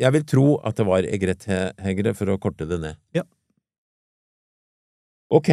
jeg 0.00 0.16
vil 0.16 0.24
tro 0.26 0.46
at 0.64 0.80
det 0.80 0.88
var 0.88 1.06
egretthegre, 1.06 2.16
for 2.16 2.32
å 2.32 2.40
korte 2.42 2.66
det 2.68 2.80
ned. 2.82 2.98
Ja. 3.16 3.26
Ok, 5.32 5.48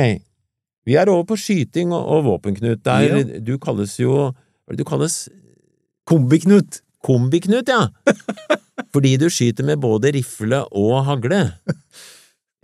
vi 0.85 0.95
er 0.99 1.07
over 1.11 1.23
på 1.29 1.37
skyting 1.39 1.93
og, 1.95 2.03
og 2.17 2.25
våpen, 2.27 2.57
Knut. 2.57 2.81
Der 2.83 3.05
Ja. 3.07 3.23
du 3.39 3.57
kalles 3.61 3.95
jo 4.01 4.11
Hva 4.33 4.73
er 4.73 4.75
det 4.75 4.83
du 4.83 4.87
kalles? 4.89 5.17
Kombiknut! 6.09 6.81
Kombi-Knut, 7.05 7.69
ja! 7.71 7.87
Fordi 8.93 9.13
du 9.21 9.29
skyter 9.31 9.63
med 9.63 9.79
både 9.79 10.11
rifle 10.17 10.63
og 10.75 11.03
hagle. 11.07 11.43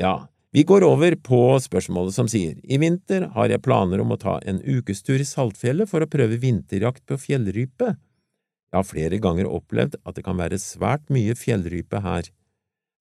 Ja, 0.01 0.25
vi 0.51 0.65
går 0.67 0.83
over 0.83 1.13
på 1.23 1.37
spørsmålet 1.63 2.11
som 2.17 2.27
sier 2.27 2.57
I 2.67 2.75
vinter 2.81 3.29
har 3.31 3.47
jeg 3.47 3.61
planer 3.63 4.01
om 4.03 4.09
å 4.11 4.17
ta 4.19 4.33
en 4.43 4.57
ukestur 4.59 5.21
i 5.23 5.27
Saltfjellet 5.27 5.87
for 5.87 6.03
å 6.03 6.09
prøve 6.11 6.35
vinterjakt 6.41 7.05
på 7.07 7.15
fjellrype. 7.15 7.93
Jeg 7.95 8.75
har 8.75 8.83
flere 8.89 9.21
ganger 9.23 9.47
opplevd 9.47 9.95
at 10.03 10.17
det 10.17 10.25
kan 10.27 10.35
være 10.35 10.59
svært 10.59 11.07
mye 11.15 11.31
fjellrype 11.39 12.01
her, 12.03 12.27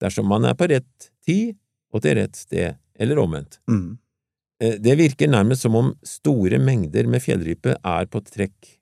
dersom 0.05 0.29
man 0.29 0.45
er 0.45 0.53
på 0.59 0.67
rett 0.69 1.09
tid 1.25 1.55
og 1.89 2.05
til 2.05 2.19
rett 2.19 2.37
sted, 2.37 2.77
eller 3.01 3.17
omvendt. 3.25 3.57
Mm. 3.65 3.97
Eh, 4.63 4.79
Det 4.79 4.95
virker 4.95 5.27
nærmest 5.27 5.65
som 5.65 5.75
om 5.75 5.91
store 6.07 6.59
mengder 6.59 7.07
med 7.09 7.23
fjellrype 7.23 7.75
er 7.75 8.07
på 8.07 8.21
trekk. 8.23 8.77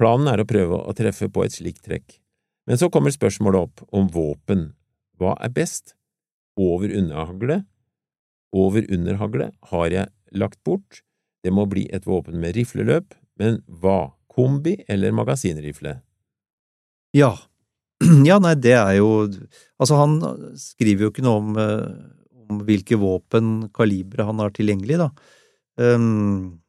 Planen 0.00 0.30
er 0.32 0.42
å 0.42 0.48
prøve 0.48 0.78
å 0.80 0.94
treffe 0.96 1.28
på 1.28 1.44
et 1.44 1.52
slikt 1.52 1.84
trekk. 1.84 2.18
Men 2.66 2.78
så 2.78 2.88
kommer 2.90 3.12
spørsmålet 3.12 3.66
opp 3.68 3.82
om 3.92 4.08
våpen. 4.08 4.72
Hva 5.18 5.34
er 5.42 5.52
best? 5.52 5.94
Over-underhagle? 6.58 7.64
Over-underhagle 8.54 9.50
har 9.72 9.90
jeg 9.90 10.08
lagt 10.32 10.62
bort. 10.64 11.02
Det 11.42 11.52
må 11.52 11.66
bli 11.68 11.88
et 11.92 12.06
våpen 12.06 12.38
med 12.40 12.54
rifleløp, 12.56 13.14
men 13.38 13.62
hva? 13.68 14.14
Kombi 14.32 14.78
eller 14.88 15.12
magasinrifle? 15.12 15.98
Ja. 17.12 17.34
Ja, 18.26 18.38
nei, 18.40 18.54
det 18.56 18.72
er 18.72 18.94
jo 18.96 19.28
Altså, 19.78 19.94
han 19.98 20.16
skriver 20.58 21.04
jo 21.04 21.10
ikke 21.12 21.24
noe 21.26 21.36
eh, 21.36 21.42
om 21.44 21.58
hvilke 22.66 22.98
våpen, 23.00 23.68
kalibre, 23.74 24.26
han 24.28 24.42
har 24.42 24.52
tilgjengelig, 24.54 25.00
da. 25.00 25.08
Um, 25.80 26.60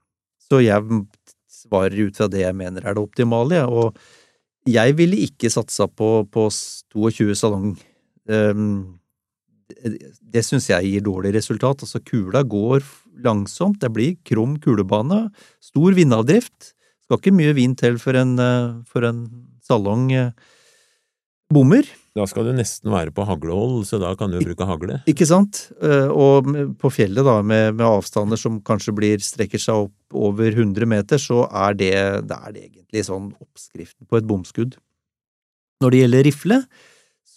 så 0.42 0.62
jeg 0.64 1.04
svarer 1.52 2.08
ut 2.08 2.18
fra 2.18 2.30
det 2.32 2.44
jeg 2.44 2.58
mener 2.58 2.86
er 2.86 2.96
det 2.96 3.04
optimale, 3.04 3.60
jeg. 3.60 3.70
Og 3.70 4.70
jeg 4.70 4.96
ville 5.00 5.20
ikke 5.26 5.52
satsa 5.52 5.90
på, 5.92 6.24
på 6.32 6.48
22 6.94 7.36
salong. 7.40 7.74
Um, 8.30 9.00
det 10.34 10.44
syns 10.46 10.70
jeg 10.70 10.90
gir 10.90 11.04
dårlig 11.06 11.34
resultat. 11.36 11.84
Altså, 11.86 12.02
kula 12.04 12.44
går 12.48 12.84
langsomt, 13.24 13.82
det 13.82 13.92
blir 13.94 14.18
krum 14.28 14.58
kulebane, 14.62 15.28
stor 15.64 15.96
vindavdrift. 15.98 16.74
Skal 17.04 17.20
ikke 17.20 17.36
mye 17.36 17.56
vind 17.58 17.78
til 17.82 18.00
for 18.02 18.18
en, 18.18 18.38
eh, 18.40 18.80
for 18.88 19.06
en 19.08 19.26
salong 19.64 20.12
eh, 20.16 20.32
bommer, 21.54 21.88
Da 22.14 22.28
skal 22.30 22.46
du 22.46 22.52
nesten 22.54 22.92
være 22.94 23.10
på 23.14 23.24
haglehold, 23.26 23.88
så 23.90 23.98
da 23.98 24.12
kan 24.18 24.30
du 24.30 24.38
bruke 24.38 24.66
hagle. 24.70 25.00
ikke 25.10 25.26
sant? 25.26 25.64
Eh, 25.82 26.12
Og 26.14 26.46
på 26.78 26.92
fjellet, 26.94 27.26
da, 27.26 27.40
med, 27.42 27.74
med 27.80 27.86
avstander 27.88 28.38
som 28.38 28.60
kanskje 28.62 28.94
blir, 28.94 29.24
strekker 29.24 29.62
seg 29.62 29.88
opp 29.88 30.14
over 30.14 30.54
100 30.54 30.86
meter, 30.86 31.18
så 31.18 31.48
er 31.50 31.74
det, 31.80 31.94
det 32.30 32.38
er 32.38 32.54
det 32.54 32.66
egentlig 32.68 33.06
sånn 33.10 33.32
oppskriften 33.42 34.06
på 34.06 34.20
et 34.20 34.28
bomskudd. 34.30 34.78
Når 35.82 35.96
det 35.96 36.04
gjelder 36.04 36.28
rifle, 36.30 36.60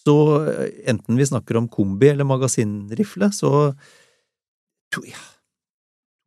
så 0.04 0.18
eh, 0.44 0.68
enten 0.92 1.16
vi 1.16 1.30
snakker 1.32 1.56
om 1.56 1.70
kombi 1.72 2.12
eller 2.12 2.28
magasinrifle, 2.28 3.32
så 3.32 3.54
to, 4.92 5.06
ja, 5.08 5.24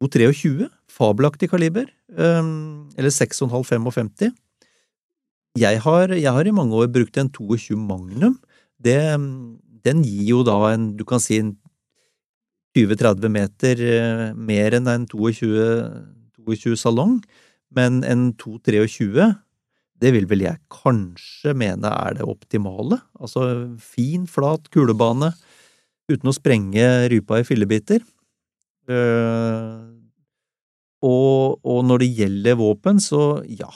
223, 0.01 0.71
fabelaktig 0.89 1.51
kaliber, 1.53 1.85
eh, 2.17 2.41
eller 2.97 3.13
6,5-55. 3.13 4.33
Jeg 5.57 5.81
har, 5.81 6.13
jeg 6.13 6.31
har 6.31 6.45
i 6.45 6.53
mange 6.53 6.77
år 6.77 6.91
brukt 6.93 7.17
en 7.17 7.29
22 7.33 7.77
Magnum. 7.77 8.37
Det, 8.77 8.99
den 9.83 10.03
gir 10.05 10.29
jo 10.29 10.43
da 10.45 10.57
en, 10.73 10.91
du 10.97 11.03
kan 11.07 11.21
si 11.23 11.39
en 11.41 11.55
20-30 12.77 13.33
meter 13.33 13.81
eh, 13.81 14.25
mer 14.37 14.77
enn 14.77 14.87
en 14.91 15.07
22, 15.09 15.49
22 16.45 16.77
salong, 16.77 17.17
men 17.75 18.03
en 18.05 18.29
223, 18.37 19.25
det 19.99 20.13
vil 20.15 20.29
vel 20.29 20.45
jeg 20.45 20.61
kanskje 20.71 21.55
mene 21.57 21.89
er 21.91 22.19
det 22.19 22.27
optimale. 22.29 23.01
Altså 23.19 23.49
fin, 23.81 24.27
flat 24.29 24.69
kulebane 24.71 25.33
uten 26.09 26.29
å 26.29 26.35
sprenge 26.35 26.85
rypa 27.11 27.41
i 27.41 27.47
fillebiter. 27.47 28.05
Eh, 28.89 29.81
og, 31.05 31.59
og 31.63 31.83
når 31.87 32.03
det 32.03 32.13
gjelder 32.21 32.59
våpen, 32.59 33.01
så 33.03 33.41
ja, 33.47 33.69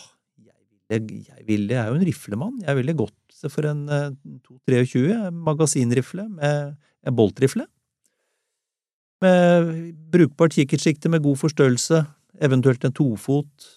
jeg 0.94 1.24
jeg 1.28 1.46
ville 1.48 1.74
Jeg 1.74 1.82
er 1.82 1.92
jo 1.92 2.00
en 2.00 2.08
riflemann. 2.08 2.58
Jeg 2.64 2.80
ville 2.80 2.98
gått 2.98 3.48
for 3.52 3.68
en 3.68 3.88
eh, 3.92 4.10
223 4.48 5.32
magasinrifle 5.34 6.28
med 6.30 6.76
en 7.04 7.16
boltrifle. 7.16 7.68
Med 9.24 9.94
brukbart 10.12 10.56
kikkertsikte 10.56 11.10
med 11.12 11.24
god 11.24 11.40
forstørrelse, 11.40 12.04
eventuelt 12.44 12.84
en 12.84 12.96
tofot. 12.96 13.70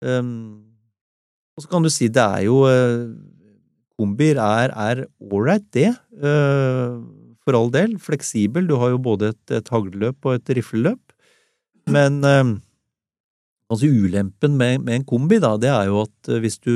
Um, 0.00 0.64
og 1.56 1.64
så 1.64 1.70
kan 1.72 1.82
du 1.82 1.90
si 1.90 2.06
det 2.08 2.22
er 2.22 2.44
jo 2.46 2.62
uh, 2.70 3.10
Kombier 3.98 4.38
er, 4.38 4.70
er 4.78 5.00
ålreit, 5.18 5.66
det. 5.74 5.90
Uh, 6.14 7.02
for 7.42 7.58
all 7.58 7.72
del. 7.74 7.96
Fleksibel. 7.98 8.68
Du 8.68 8.76
har 8.78 8.92
jo 8.92 9.00
både 9.02 9.32
et, 9.32 9.44
et 9.58 9.72
hagleløp 9.74 10.28
og 10.28 10.38
et 10.38 10.52
rifleløp. 10.54 11.02
Men 11.90 12.22
uh, 12.22 12.54
altså 13.68 13.88
ulempen 13.88 14.56
med, 14.56 14.82
med, 14.84 15.00
en 15.00 15.08
kombi, 15.08 15.40
da, 15.42 15.54
det 15.60 15.70
er 15.72 15.90
jo 15.90 16.02
at 16.06 16.30
hvis 16.42 16.60
du 16.64 16.74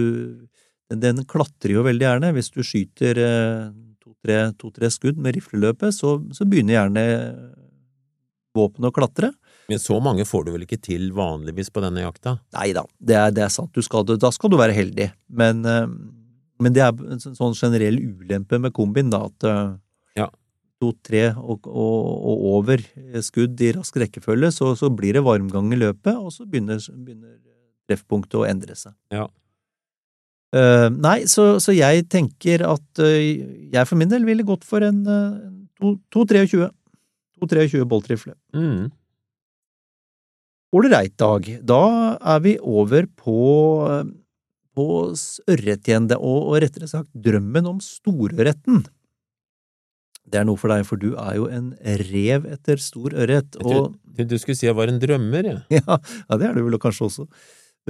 Den 0.92 1.22
klatrer 1.24 1.72
jo 1.72 1.82
veldig 1.86 2.04
gjerne. 2.04 2.32
Hvis 2.36 2.50
du 2.52 2.58
skyter 2.60 3.16
to-tre 4.02 4.50
to, 4.60 4.68
skudd 4.92 5.16
med 5.16 5.38
rifleløpet, 5.38 5.94
så, 5.96 6.18
så 6.36 6.44
begynner 6.44 6.74
gjerne 6.76 7.04
våpenet 8.52 8.90
å 8.90 8.92
klatre. 8.92 9.30
Men 9.70 9.80
så 9.80 9.98
mange 10.04 10.26
får 10.28 10.44
du 10.44 10.50
vel 10.52 10.66
ikke 10.66 10.80
til 10.82 11.10
vanligvis 11.16 11.70
på 11.72 11.82
denne 11.84 12.04
jakta? 12.04 12.36
Nei 12.56 12.72
da, 12.76 12.84
det 12.98 13.16
er, 13.16 13.30
det 13.34 13.46
er 13.46 13.52
sant. 13.54 13.78
Skal, 13.84 14.04
da 14.10 14.32
skal 14.34 14.52
du 14.52 14.58
være 14.60 14.76
heldig. 14.76 15.08
Men, 15.32 15.62
eh, 15.64 15.86
men, 16.62 16.74
det 16.76 16.84
er 16.84 16.92
en 16.92 17.22
sånn 17.22 17.56
generell 17.56 17.96
ulempe 17.96 18.60
med 18.60 18.74
kombin, 18.76 19.12
da, 19.12 19.24
at 19.30 19.48
eh, 20.82 21.28
ja. 21.28 21.36
to-tre 21.36 21.36
og, 21.38 21.68
og, 21.68 22.08
og, 22.32 22.42
over 22.58 22.82
skudd 23.24 23.60
i 23.62 23.72
rask 23.76 23.96
rekkefølge, 24.02 24.52
så, 24.52 24.74
så, 24.78 24.90
blir 24.90 25.16
det 25.16 25.24
varmgang 25.24 25.72
i 25.72 25.80
løpet, 25.80 26.16
og 26.16 26.34
så 26.34 26.44
begynner, 26.44 26.82
begynner 26.92 27.38
treffpunktet 27.88 28.40
å 28.40 28.46
endre 28.48 28.76
seg. 28.78 28.94
Ja. 29.14 29.28
Uh, 30.52 30.90
nei, 30.92 31.22
så, 31.32 31.56
så, 31.64 31.72
jeg 31.72 32.04
tenker 32.12 32.66
at 32.68 33.00
uh, 33.00 33.20
jeg 33.72 33.88
for 33.88 33.96
min 33.96 34.10
del 34.10 34.26
ville 34.28 34.44
gått 34.44 34.66
for 34.68 34.84
en 34.84 35.00
uh, 35.08 35.38
2-23. 36.12 36.66
2-23 37.40 37.86
boltrifle. 37.88 38.34
Mm. 38.54 38.90
Ålreit, 40.72 41.14
Dag. 41.20 41.48
Da 41.68 41.84
er 42.34 42.44
vi 42.44 42.54
over 42.60 43.08
på, 43.16 43.38
på 44.76 44.86
ørret 45.52 45.88
igjen, 45.88 46.08
og, 46.16 46.38
og 46.52 46.60
rettere 46.64 46.88
sagt 46.88 47.10
drømmen 47.12 47.68
om 47.72 47.80
storørreten. 47.82 48.84
Det 50.28 50.40
er 50.40 50.46
noe 50.48 50.60
for 50.60 50.72
deg, 50.72 50.84
for 50.88 51.00
du 51.00 51.12
er 51.18 51.36
jo 51.36 51.48
en 51.52 51.72
rev 52.08 52.46
etter 52.54 52.80
stor 52.80 53.14
ørret. 53.24 53.58
Og... 53.64 53.96
Du, 54.16 54.22
du 54.28 54.36
skulle 54.40 54.56
si 54.58 54.68
jeg 54.68 54.76
var 54.78 54.92
en 54.92 55.00
drømmer, 55.02 55.48
jeg. 55.50 55.64
Ja. 55.80 55.98
ja, 55.98 56.38
det 56.38 56.48
er 56.48 56.56
du 56.56 56.64
vel 56.66 56.78
kanskje 56.82 57.08
også. 57.08 57.26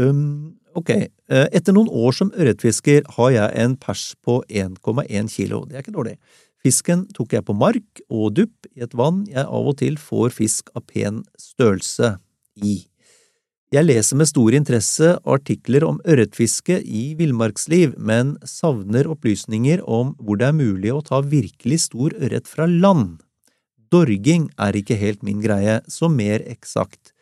Um, 0.00 0.54
ok, 0.78 0.90
eh, 0.96 1.48
etter 1.52 1.76
noen 1.76 1.90
år 1.92 2.16
som 2.16 2.30
ørretfisker 2.32 3.04
har 3.18 3.34
jeg 3.34 3.58
en 3.60 3.76
pers 3.76 4.06
på 4.24 4.40
1,1 4.48 5.28
kilo. 5.34 5.66
Det 5.68 5.76
er 5.76 5.84
ikke 5.84 5.98
dårlig. 5.98 6.16
Fisken 6.62 7.04
tok 7.12 7.34
jeg 7.34 7.44
på 7.44 7.56
mark 7.58 8.02
og 8.08 8.36
dupp 8.38 8.70
i 8.72 8.84
et 8.86 8.94
vann 8.96 9.24
jeg 9.28 9.42
av 9.42 9.68
og 9.68 9.76
til 9.82 9.98
får 9.98 10.30
fisk 10.36 10.70
av 10.78 10.86
pen 10.88 11.24
størrelse 11.40 12.14
i. 12.62 12.78
Jeg 13.72 13.86
leser 13.88 14.18
med 14.20 14.28
stor 14.28 14.52
interesse 14.52 15.06
artikler 15.32 15.86
om 15.86 15.96
ørretfiske 16.04 16.74
i 16.84 17.14
villmarksliv, 17.16 17.94
men 17.96 18.34
savner 18.44 19.08
opplysninger 19.08 19.80
om 19.88 20.10
hvor 20.20 20.36
det 20.36 20.50
er 20.50 20.58
mulig 20.58 20.90
å 20.92 21.00
ta 21.06 21.22
virkelig 21.24 21.78
stor 21.86 22.12
ørret 22.18 22.50
fra 22.50 22.66
land. 22.68 23.22
Dorging 23.88 24.50
er 24.60 24.76
ikke 24.76 24.98
helt 25.00 25.24
min 25.24 25.40
greie, 25.40 25.78
så 25.88 26.12
mer 26.12 26.44
eksakt. 26.52 27.14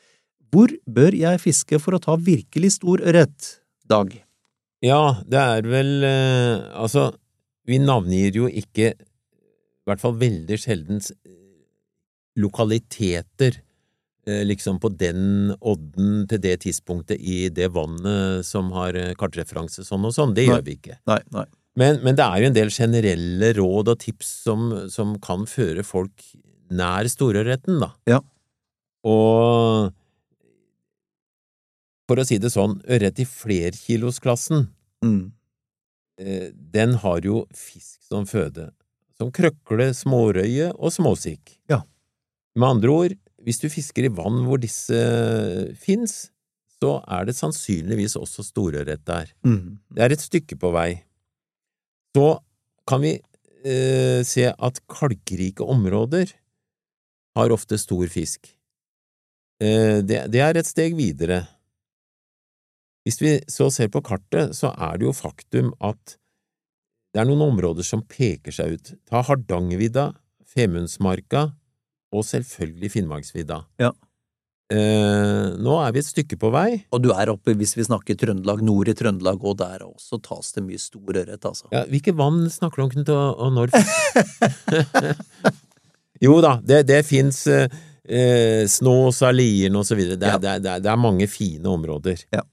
Hvor 0.50 0.74
bør 0.90 1.14
jeg 1.14 1.38
fiske 1.38 1.78
for 1.78 1.94
å 1.94 2.02
ta 2.02 2.18
virkelig 2.18 2.74
stor 2.80 2.98
ørret, 2.98 3.54
Dag? 3.90 4.10
Ja, 4.82 5.22
det 5.26 5.38
er 5.38 5.66
vel 5.66 6.04
eh, 6.06 6.66
Altså, 6.78 7.08
vi 7.66 7.78
navngir 7.82 8.42
jo 8.42 8.50
ikke, 8.50 8.92
i 8.98 9.86
hvert 9.86 10.02
fall 10.02 10.18
veldig 10.18 10.58
sjeldens, 10.58 11.10
lokaliteter 12.38 13.58
Eh, 13.58 13.69
liksom 14.44 14.80
på 14.83 14.90
den 14.92 15.54
odden 15.61 16.26
til 16.28 16.42
det 16.42 16.59
tidspunktet 16.66 17.20
i 17.20 17.48
det 17.54 17.70
vannet 17.72 18.46
som 18.46 18.68
har 18.76 18.96
eh, 18.98 19.14
kartreferanse 19.18 19.85
sånn 19.87 20.04
og 20.09 20.14
sånn. 20.16 20.35
Det 20.37 20.44
nei, 20.44 20.52
gjør 20.54 20.66
vi 20.66 20.76
ikke. 20.76 20.98
Nei, 21.11 21.20
nei. 21.37 21.46
Men, 21.80 22.00
men, 22.04 22.16
det 22.18 22.26
er 22.26 22.42
jo 22.42 22.50
en 22.50 22.56
del 22.56 22.72
generelle 22.74 23.52
råd 23.56 23.92
og 23.92 24.02
tips 24.02 24.35
som, 24.44 24.66
som 24.92 25.14
kan 25.22 25.46
føre 25.48 25.85
folk 25.87 26.26
nær 26.74 27.09
storørreten, 27.11 27.78
da. 27.83 27.92
Ja. 28.11 28.20
Og 29.06 29.94
for 32.11 32.18
å 32.18 32.26
si 32.26 32.40
det 32.42 32.50
sånn, 32.50 32.80
ørret 32.90 33.22
i 33.22 33.26
flerkilosklassen, 33.28 34.66
mm. 35.06 35.22
eh, 36.18 36.48
den 36.50 36.98
har 37.04 37.22
jo 37.24 37.44
fisk 37.54 38.02
som 38.11 38.26
føde, 38.26 38.72
som 39.14 39.30
krøkle, 39.35 39.92
smårøye 39.94 40.72
og 40.74 40.90
småsikk. 40.92 41.54
Ja. 41.70 41.85
Med 42.59 42.74
andre 42.74 42.96
ord, 42.96 43.14
hvis 43.44 43.61
du 43.62 43.68
fisker 43.72 44.07
i 44.07 44.12
vann 44.12 44.42
hvor 44.46 44.61
disse 44.61 44.98
fins, 45.81 46.29
så 46.81 46.96
er 47.05 47.26
det 47.29 47.37
sannsynligvis 47.37 48.16
også 48.16 48.44
storørret 48.46 49.03
der. 49.09 49.33
Mm. 49.44 49.81
Det 49.92 50.05
er 50.05 50.14
et 50.14 50.24
stykke 50.24 50.57
på 50.61 50.72
vei. 50.74 51.03
Så 52.16 52.40
kan 52.88 53.03
vi 53.05 53.14
eh, 53.16 54.20
se 54.26 54.48
at 54.50 54.81
kalkrike 54.90 55.64
områder 55.64 56.33
har 57.37 57.55
ofte 57.55 57.79
stor 57.79 58.09
fisk. 58.11 58.48
Eh, 59.61 60.00
det, 60.00 60.24
det 60.33 60.42
er 60.44 60.57
et 60.57 60.68
steg 60.68 60.96
videre. 60.98 61.44
Hvis 63.05 63.20
vi 63.22 63.37
så 63.48 63.70
ser 63.72 63.92
på 63.92 64.03
kartet, 64.05 64.57
så 64.57 64.72
er 64.72 64.98
det 65.00 65.09
jo 65.09 65.16
faktum 65.16 65.72
at 65.81 66.16
det 67.11 67.22
er 67.22 67.29
noen 67.29 67.48
områder 67.50 67.87
som 67.87 68.05
peker 68.07 68.55
seg 68.55 68.76
ut. 68.76 68.92
Ta 69.09 69.22
Hardangervidda, 69.26 70.12
Femundsmarka, 70.46 71.50
og 72.11 72.25
selvfølgelig 72.27 72.90
Finnmarksvidda. 72.94 73.61
Ja. 73.81 73.90
Eh, 74.70 75.46
nå 75.59 75.77
er 75.83 75.94
vi 75.94 75.99
et 75.99 76.07
stykke 76.07 76.37
på 76.38 76.53
vei. 76.55 76.85
Og 76.94 77.03
du 77.03 77.11
er 77.11 77.33
oppe, 77.33 77.57
hvis 77.59 77.75
vi 77.75 77.87
snakker 77.87 78.18
Trøndelag, 78.18 78.62
nord 78.62 78.90
i 78.90 78.94
Trøndelag, 78.94 79.42
og 79.42 79.59
der 79.59 79.83
også 79.87 80.20
tas 80.23 80.53
det 80.55 80.62
mye 80.66 80.79
stor 80.79 81.11
ørret, 81.11 81.42
altså. 81.42 81.66
Ja, 81.75 81.83
hvilke 81.90 82.14
vann 82.18 82.44
snakker 82.53 82.83
du 82.83 82.87
om, 82.87 82.92
Knut, 82.94 83.11
og 83.11 83.51
når? 83.57 83.75
jo 86.27 86.38
da, 86.44 86.57
det, 86.62 86.85
det 86.90 87.01
fins 87.09 87.42
eh, 87.51 87.66
eh, 88.07 88.62
Snåsa, 88.70 89.33
Lieren 89.35 89.79
og 89.81 89.88
så 89.88 89.99
videre. 89.99 90.20
Det, 90.20 90.31
ja. 90.37 90.38
det, 90.38 90.57
det, 90.62 90.77
det, 90.87 90.92
er 90.92 91.03
mange 91.03 91.27
fine 91.31 91.75
områder. 91.75 92.23
Ja. 92.35 92.46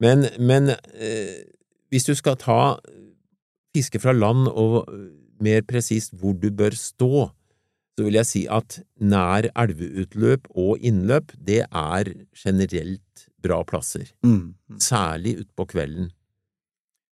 Men, 0.00 0.28
men 0.38 0.70
eh, 0.70 1.42
hvis 1.90 2.06
du 2.06 2.14
skal 2.14 2.38
ta 2.38 2.60
fiske 3.74 3.98
fra 4.02 4.14
land, 4.14 4.46
og 4.48 4.86
mer 5.42 5.66
presist 5.66 6.14
hvor 6.20 6.38
du 6.38 6.50
bør 6.54 6.78
stå, 6.78 7.26
så 8.00 8.06
vil 8.06 8.16
jeg 8.16 8.28
si 8.30 8.40
at 8.48 8.78
nær 8.96 9.50
elveutløp 9.60 10.46
og 10.56 10.80
innløp, 10.80 11.34
det 11.36 11.66
er 11.68 12.08
generelt 12.32 13.26
bra 13.44 13.58
plasser. 13.68 14.06
Mm. 14.24 14.54
Særlig 14.80 15.34
utpå 15.42 15.66
kvelden. 15.74 16.08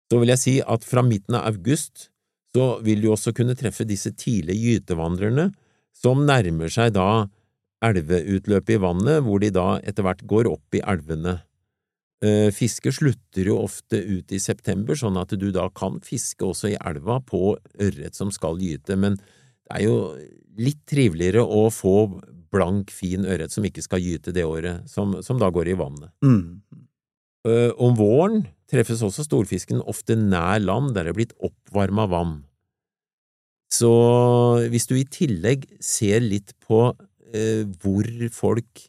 Så 0.08 0.22
vil 0.22 0.32
jeg 0.32 0.40
si 0.40 0.54
at 0.64 0.86
fra 0.88 1.04
midten 1.04 1.36
av 1.36 1.50
august 1.50 2.08
så 2.56 2.78
vil 2.80 3.04
du 3.04 3.10
også 3.12 3.34
kunne 3.36 3.58
treffe 3.60 3.84
disse 3.84 4.14
tidlige 4.16 4.80
gytevandrerne 4.80 5.50
som 6.00 6.24
nærmer 6.24 6.72
seg 6.72 6.94
da 6.96 7.28
elveutløpet 7.84 8.78
i 8.78 8.80
vannet, 8.80 9.20
hvor 9.20 9.44
de 9.44 9.52
da 9.52 9.68
etter 9.84 10.06
hvert 10.06 10.24
går 10.32 10.48
opp 10.48 10.80
i 10.80 10.80
elvene. 10.80 11.42
Eh, 12.24 12.48
fiske 12.56 12.88
slutter 12.92 13.52
jo 13.52 13.58
ofte 13.66 14.00
ut 14.00 14.32
i 14.32 14.40
september, 14.40 14.96
sånn 14.96 15.20
at 15.20 15.36
du 15.36 15.50
da 15.52 15.68
kan 15.76 16.00
fiske 16.04 16.48
også 16.48 16.72
i 16.72 16.80
elva 16.80 17.20
på 17.20 17.58
ørret 17.80 18.16
som 18.16 18.32
skal 18.32 18.56
gyte, 18.64 18.96
men 18.96 19.20
det 19.70 19.78
er 19.78 19.86
jo 19.86 19.96
litt 20.60 20.82
triveligere 20.88 21.44
å 21.46 21.68
få 21.72 21.96
blank, 22.50 22.90
fin 22.90 23.22
ørret 23.22 23.54
som 23.54 23.64
ikke 23.66 23.84
skal 23.84 24.02
gyte 24.02 24.34
det 24.34 24.42
året, 24.42 24.88
som, 24.90 25.14
som 25.22 25.38
da 25.38 25.50
går 25.54 25.70
i 25.70 25.78
vannet. 25.78 26.10
Mm. 26.26 26.58
Uh, 27.46 27.70
om 27.80 27.94
våren 27.96 28.42
treffes 28.70 29.00
også 29.06 29.24
storfisken 29.24 29.80
ofte 29.88 30.16
nær 30.18 30.58
land 30.60 30.92
der 30.96 31.06
det 31.06 31.14
er 31.14 31.20
blitt 31.20 31.36
oppvarma 31.38 32.08
vann. 32.10 32.40
Så 33.70 33.90
hvis 34.68 34.90
du 34.90 34.96
i 34.98 35.06
tillegg 35.06 35.68
ser 35.78 36.20
litt 36.24 36.56
på 36.66 36.90
uh, 36.90 37.62
hvor 37.80 38.10
folk 38.34 38.88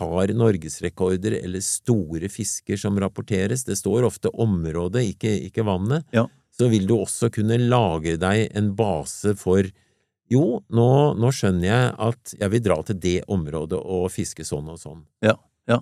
har 0.00 0.32
norgesrekorder 0.32 1.40
eller 1.40 1.64
store 1.64 2.28
fisker 2.32 2.78
som 2.80 2.96
rapporteres, 3.00 3.64
det 3.64 3.76
står 3.80 4.06
ofte 4.08 4.32
området, 4.32 5.02
ikke, 5.14 5.32
ikke 5.48 5.64
vannet, 5.66 6.06
ja. 6.16 6.26
så 6.56 6.70
vil 6.72 6.86
du 6.88 6.94
også 6.96 7.28
kunne 7.32 7.58
lage 7.60 8.16
deg 8.20 8.46
en 8.56 8.72
base 8.76 9.34
for 9.40 9.68
jo, 10.30 10.60
nå, 10.70 10.88
nå, 11.18 11.30
skjønner 11.34 11.66
jeg 11.66 11.94
at 12.06 12.34
jeg 12.38 12.52
vil 12.52 12.62
dra 12.62 12.76
til 12.86 12.98
det 13.02 13.16
området 13.30 13.80
og 13.80 14.10
fiske 14.14 14.46
sånn 14.46 14.68
og 14.70 14.78
sånn. 14.78 15.00
Ja, 15.26 15.34
ja. 15.70 15.80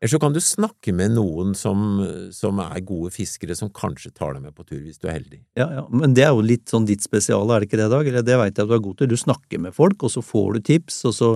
Eller 0.00 0.10
så 0.10 0.18
kan 0.20 0.34
du 0.34 0.40
snakke 0.42 0.92
med 0.92 1.14
noen 1.14 1.54
som, 1.56 2.02
som 2.34 2.58
er 2.60 2.82
gode 2.84 3.12
fiskere, 3.14 3.54
som 3.56 3.70
kanskje 3.72 4.10
tar 4.12 4.34
deg 4.34 4.42
med 4.44 4.56
på 4.56 4.66
tur, 4.66 4.82
hvis 4.82 4.98
du 5.00 5.06
er 5.08 5.20
heldig. 5.20 5.38
Ja, 5.56 5.68
ja, 5.78 5.84
Men 5.94 6.16
det 6.16 6.26
er 6.26 6.34
jo 6.34 6.42
litt 6.44 6.66
sånn 6.68 6.88
ditt 6.90 7.06
spesiale, 7.06 7.54
er 7.54 7.62
det 7.62 7.70
ikke 7.70 7.80
det, 7.80 7.86
Dag? 7.94 8.10
Eller 8.10 8.26
det 8.26 8.40
veit 8.40 8.58
jeg 8.58 8.66
at 8.66 8.72
du 8.72 8.74
er 8.76 8.82
god 8.84 8.98
til. 8.98 9.12
Du 9.14 9.16
snakker 9.16 9.62
med 9.64 9.76
folk, 9.76 10.04
og 10.04 10.12
så 10.12 10.24
får 10.26 10.58
du 10.58 10.66
tips, 10.72 10.98
og 11.08 11.14
så, 11.16 11.30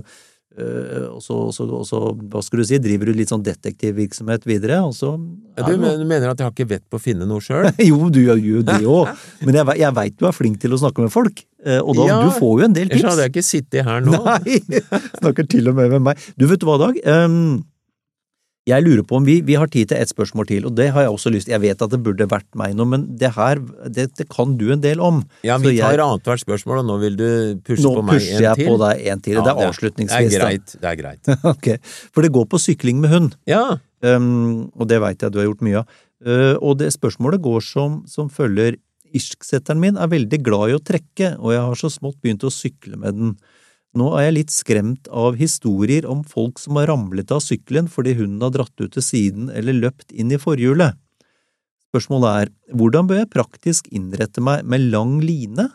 og 0.58 1.20
så, 1.22 1.36
og 1.64 1.84
så, 1.86 2.00
hva 2.32 2.42
skal 2.42 2.62
du 2.62 2.64
si, 2.66 2.78
driver 2.82 3.10
du 3.10 3.18
litt 3.18 3.30
sånn 3.30 3.44
detektivvirksomhet 3.46 4.46
videre, 4.48 4.80
og 4.86 4.94
så 4.96 5.12
Ja, 5.58 5.66
du 5.66 5.76
men, 5.78 6.00
du, 6.00 6.06
mener 6.08 6.32
at 6.32 6.40
jeg 6.40 6.48
har 6.48 6.54
ikke 6.54 6.68
vett 6.72 6.84
på 6.90 6.98
å 6.98 7.02
finne 7.02 7.28
noe 7.28 7.42
sjøl? 7.44 7.70
Jo, 7.90 8.10
du 8.10 8.20
gjør 8.24 8.42
jo 8.42 8.64
det 8.66 8.80
òg, 8.82 9.12
men 9.46 9.60
jeg, 9.60 9.78
jeg 9.84 9.96
veit 10.00 10.18
du 10.18 10.26
er 10.28 10.36
flink 10.36 10.60
til 10.62 10.74
å 10.74 10.80
snakke 10.82 11.06
med 11.06 11.14
folk, 11.14 11.44
eh, 11.64 11.80
og 11.80 11.98
da 11.98 12.08
Ja, 12.10 12.20
du 12.26 12.34
får 12.38 12.54
jo 12.62 12.68
en 12.68 12.76
del 12.76 12.88
Ellers 12.88 13.00
tips. 13.02 13.10
hadde 13.12 13.26
jeg 13.26 13.34
ikke 13.34 13.46
sittet 13.48 13.88
her 13.88 14.04
nå. 14.04 14.22
Nei! 14.28 14.60
Snakker 15.22 15.48
til 15.50 15.70
og 15.70 15.78
med 15.78 15.94
med 15.96 16.06
meg. 16.10 16.28
Du, 16.38 16.46
vet 16.50 16.60
du 16.62 16.66
hva, 16.68 16.78
Dag? 16.82 16.98
Ehm, 17.06 17.64
jeg 18.68 18.84
lurer 18.84 19.04
på 19.06 19.16
om 19.18 19.24
vi, 19.26 19.38
vi 19.44 19.56
har 19.58 19.70
tid 19.72 19.90
til 19.90 19.98
ett 19.98 20.10
spørsmål 20.10 20.48
til, 20.50 20.66
og 20.68 20.74
det 20.76 20.90
har 20.94 21.06
jeg 21.06 21.14
også 21.14 21.32
lyst 21.32 21.48
til. 21.48 21.54
Jeg 21.56 21.62
vet 21.64 21.84
at 21.84 21.92
det 21.94 22.00
burde 22.04 22.26
vært 22.28 22.48
meg 22.58 22.74
nå, 22.76 22.84
men 22.90 23.06
det 23.20 23.30
her, 23.36 23.60
det, 23.88 24.08
det 24.18 24.26
kan 24.32 24.56
du 24.60 24.66
en 24.74 24.82
del 24.84 25.00
om. 25.04 25.22
Ja, 25.46 25.56
vi 25.62 25.76
tar 25.78 26.02
annethvert 26.04 26.42
spørsmål, 26.44 26.82
og 26.82 26.88
nå 26.90 26.98
vil 27.04 27.16
du 27.18 27.28
pushe 27.64 27.84
på 27.84 28.02
meg 28.04 28.18
en 28.18 28.24
til? 28.24 28.28
Nå 28.28 28.38
pusher 28.38 28.46
jeg 28.46 28.68
på 28.68 28.78
deg 28.84 29.04
en 29.12 29.22
til. 29.24 29.38
Ja, 29.38 29.44
det 29.46 29.54
er 29.54 29.70
avslutningsvis, 29.70 30.34
Det 30.34 30.40
er 30.40 30.44
greit. 30.44 30.74
Det 30.74 30.90
er 30.92 30.98
greit. 31.00 31.22
da. 31.28 31.38
Ok, 31.54 31.70
For 32.14 32.26
det 32.26 32.32
går 32.34 32.50
på 32.52 32.60
sykling 32.62 33.00
med 33.04 33.14
hund, 33.14 33.38
Ja. 33.48 33.78
Um, 33.98 34.68
og 34.78 34.86
det 34.86 35.00
veit 35.02 35.24
jeg 35.24 35.32
du 35.34 35.40
har 35.40 35.48
gjort 35.48 35.64
mye 35.66 35.80
av. 35.80 35.96
Uh, 36.22 36.54
og 36.62 36.76
det 36.78 36.92
spørsmålet 36.94 37.42
går 37.42 37.64
som, 37.66 38.02
som 38.06 38.28
følger 38.30 38.76
Irsksetteren 39.16 39.80
min 39.80 39.96
er 39.96 40.10
veldig 40.12 40.38
glad 40.44 40.68
i 40.68 40.74
å 40.76 40.82
trekke, 40.84 41.32
og 41.40 41.54
jeg 41.54 41.62
har 41.64 41.78
så 41.80 41.88
smått 41.88 42.18
begynt 42.20 42.44
å 42.44 42.52
sykle 42.52 42.98
med 43.00 43.16
den. 43.16 43.30
Nå 43.96 44.10
er 44.18 44.28
jeg 44.28 44.36
litt 44.36 44.52
skremt 44.52 45.08
av 45.08 45.38
historier 45.40 46.04
om 46.08 46.20
folk 46.26 46.60
som 46.60 46.76
har 46.76 46.90
ramlet 46.90 47.30
av 47.32 47.40
sykkelen 47.40 47.88
fordi 47.88 48.14
hunden 48.18 48.44
har 48.44 48.52
dratt 48.54 48.74
ut 48.82 48.92
til 48.92 49.04
siden 49.04 49.48
eller 49.48 49.76
løpt 49.76 50.12
inn 50.12 50.32
i 50.34 50.40
forhjulet. 50.40 50.98
Spørsmålet 51.88 52.42
er, 52.42 52.50
hvordan 52.76 53.08
bør 53.08 53.22
jeg 53.22 53.32
praktisk 53.32 53.88
innrette 53.88 54.44
meg 54.44 54.66
med 54.68 54.90
lang 54.92 55.16
line? 55.24 55.70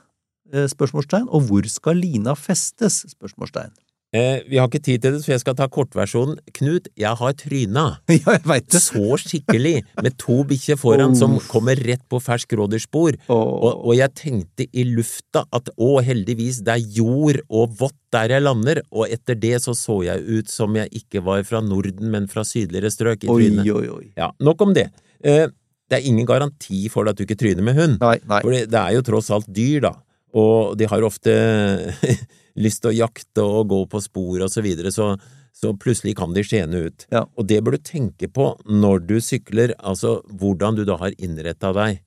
Eh, 0.54 0.68
Spørsmålstegn. 0.70 1.26
Og 1.34 1.48
hvor 1.50 1.66
skal 1.66 1.98
lina 1.98 2.36
festes? 2.38 3.02
Spørsmålstegn. 3.16 3.74
Eh, 4.14 4.44
vi 4.46 4.60
har 4.62 4.68
ikke 4.70 4.82
tid 4.86 5.02
til 5.02 5.16
det, 5.16 5.24
så 5.24 5.32
jeg 5.34 5.42
skal 5.42 5.56
ta 5.58 5.66
kortversjonen. 5.74 6.36
Knut, 6.54 6.90
jeg 7.00 7.18
har 7.18 7.34
tryna. 7.40 7.86
Ja, 8.14 8.36
jeg 8.36 8.44
vet 8.46 8.68
det. 8.70 8.82
Så 8.84 9.18
skikkelig, 9.18 9.74
med 10.06 10.18
to 10.22 10.44
bikkjer 10.48 10.78
foran 10.78 11.16
som 11.18 11.40
kommer 11.50 11.80
rett 11.82 12.04
på 12.12 12.20
fersk 12.22 12.54
rådyrspor. 12.60 13.18
Og, 13.34 13.72
og 13.74 13.96
jeg 13.98 14.14
tenkte 14.20 14.68
i 14.70 14.86
lufta 14.86 15.48
at 15.50 15.72
å, 15.82 15.96
heldigvis, 16.06 16.62
det 16.68 16.76
er 16.78 16.86
jord 17.00 17.42
og 17.50 17.74
vått 17.82 17.98
der 18.14 18.36
jeg 18.36 18.46
lander, 18.46 18.84
og 18.94 19.10
etter 19.10 19.40
det 19.42 19.58
så 19.64 19.74
så 19.74 20.04
jeg 20.06 20.22
ut 20.22 20.52
som 20.54 20.78
jeg 20.78 20.92
ikke 21.02 21.24
var 21.26 21.42
fra 21.50 21.64
Norden, 21.66 22.12
men 22.14 22.30
fra 22.30 22.46
sydligere 22.46 22.94
strøk 22.94 23.26
i 23.26 23.32
Oi, 23.34 23.40
trynet. 23.48 23.74
oi, 23.74 23.88
oi. 23.98 24.06
Ja, 24.20 24.30
nok 24.46 24.62
om 24.62 24.78
det. 24.78 24.92
Eh, 25.26 25.48
det 25.90 25.98
er 26.00 26.06
ingen 26.10 26.30
garanti 26.30 26.86
for 26.94 27.10
at 27.10 27.18
du 27.18 27.26
ikke 27.26 27.38
tryner 27.42 27.66
med 27.66 27.78
hund. 27.82 27.98
Nei, 28.02 28.20
nei. 28.30 28.44
For 28.46 28.54
det, 28.54 28.68
det 28.70 28.80
er 28.80 28.94
jo 29.00 29.04
tross 29.10 29.34
alt 29.34 29.50
dyr, 29.50 29.82
da, 29.90 29.96
og 30.34 30.76
de 30.80 30.88
har 30.90 31.06
ofte 31.06 31.34
lyst 32.64 32.84
til 32.84 32.92
å 32.92 32.98
jakte 32.98 33.44
og 33.46 33.70
gå 33.72 33.80
på 33.92 34.02
spor 34.04 34.44
og 34.46 34.52
så 34.54 34.64
videre, 34.66 34.92
så, 34.94 35.14
så 35.54 35.74
plutselig 35.78 36.16
kan 36.20 36.34
de 36.36 36.44
skjene 36.46 36.84
ut. 36.88 37.06
Ja. 37.14 37.26
Og 37.38 37.48
det 37.50 37.62
bør 37.66 37.78
du 37.78 37.86
tenke 37.86 38.30
på 38.34 38.52
når 38.70 39.06
du 39.10 39.16
sykler, 39.22 39.76
altså 39.80 40.20
hvordan 40.30 40.78
du 40.80 40.84
da 40.90 40.98
har 41.02 41.16
innretta 41.18 41.74
deg. 41.78 42.02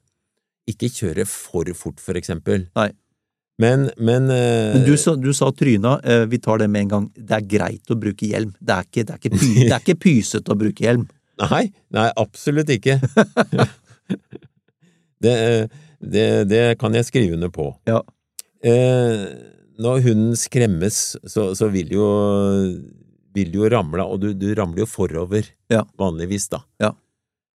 Ikke 0.70 0.90
kjøre 0.90 1.26
for 1.30 1.68
fort, 1.78 2.00
for 2.02 2.18
eksempel. 2.18 2.66
Nei. 2.78 2.90
Men, 3.62 3.86
men, 3.96 4.26
eh, 4.34 4.74
Men 4.74 4.82
du, 4.84 4.96
sa- 5.00 5.14
du 5.16 5.30
sa 5.32 5.46
tryna, 5.56 5.94
eh, 6.04 6.26
vi 6.28 6.36
tar 6.44 6.58
det 6.60 6.66
med 6.68 6.82
en 6.82 6.90
gang. 6.90 7.04
Det 7.16 7.32
er 7.38 7.46
greit 7.48 7.88
å 7.88 7.96
bruke 7.96 8.26
hjelm. 8.28 8.50
Det 8.60 8.74
er 8.74 8.84
ikke, 8.90 9.04
det 9.06 9.14
er 9.14 9.20
ikke, 9.22 9.38
py, 9.38 9.48
det 9.62 9.70
er 9.72 9.80
ikke 9.84 9.96
pysete 10.04 10.52
å 10.52 10.58
bruke 10.60 10.84
hjelm. 10.84 11.06
Nei, 11.40 11.62
nei, 11.94 12.10
absolutt 12.20 12.68
ikke. 12.74 12.98
det, 15.24 15.36
det, 16.00 16.26
det 16.50 16.62
kan 16.80 16.94
jeg 16.96 17.06
skrive 17.08 17.36
under 17.38 17.50
på. 17.52 17.70
Ja. 17.88 18.02
Eh, 18.66 19.24
når 19.78 20.00
hunden 20.06 20.36
skremmes, 20.40 21.00
så, 21.28 21.50
så 21.54 21.68
vil 21.72 21.92
jo 21.94 22.06
vil 23.36 23.52
jo 23.52 23.66
ramle, 23.68 24.00
og 24.08 24.22
du, 24.22 24.30
du 24.32 24.48
ramler 24.56 24.80
jo 24.84 24.88
forover, 24.88 25.44
Ja. 25.72 25.82
vanligvis, 26.00 26.48
da. 26.48 26.62
Ja. 26.80 26.94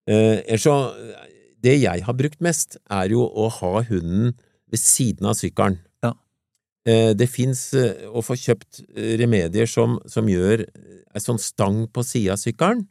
Eh, 0.08 0.58
så 0.62 0.76
Det 1.62 1.76
jeg 1.82 2.02
har 2.06 2.14
brukt 2.18 2.40
mest, 2.42 2.78
er 2.90 3.10
jo 3.14 3.22
å 3.26 3.48
ha 3.60 3.82
hunden 3.90 4.32
ved 4.72 4.80
siden 4.82 5.28
av 5.30 5.36
sykkelen. 5.38 5.80
Ja. 6.02 6.14
Eh, 6.86 7.12
det 7.18 7.28
fins 7.30 7.74
eh, 7.78 8.08
å 8.10 8.22
få 8.26 8.34
kjøpt 8.38 8.82
eh, 8.96 9.16
remedier 9.22 9.70
som, 9.70 10.00
som 10.10 10.26
gjør 10.30 10.64
ei 10.66 11.22
sånn 11.22 11.38
stang 11.42 11.84
på 11.94 12.02
sida 12.06 12.34
av 12.34 12.42
sykkelen, 12.42 12.86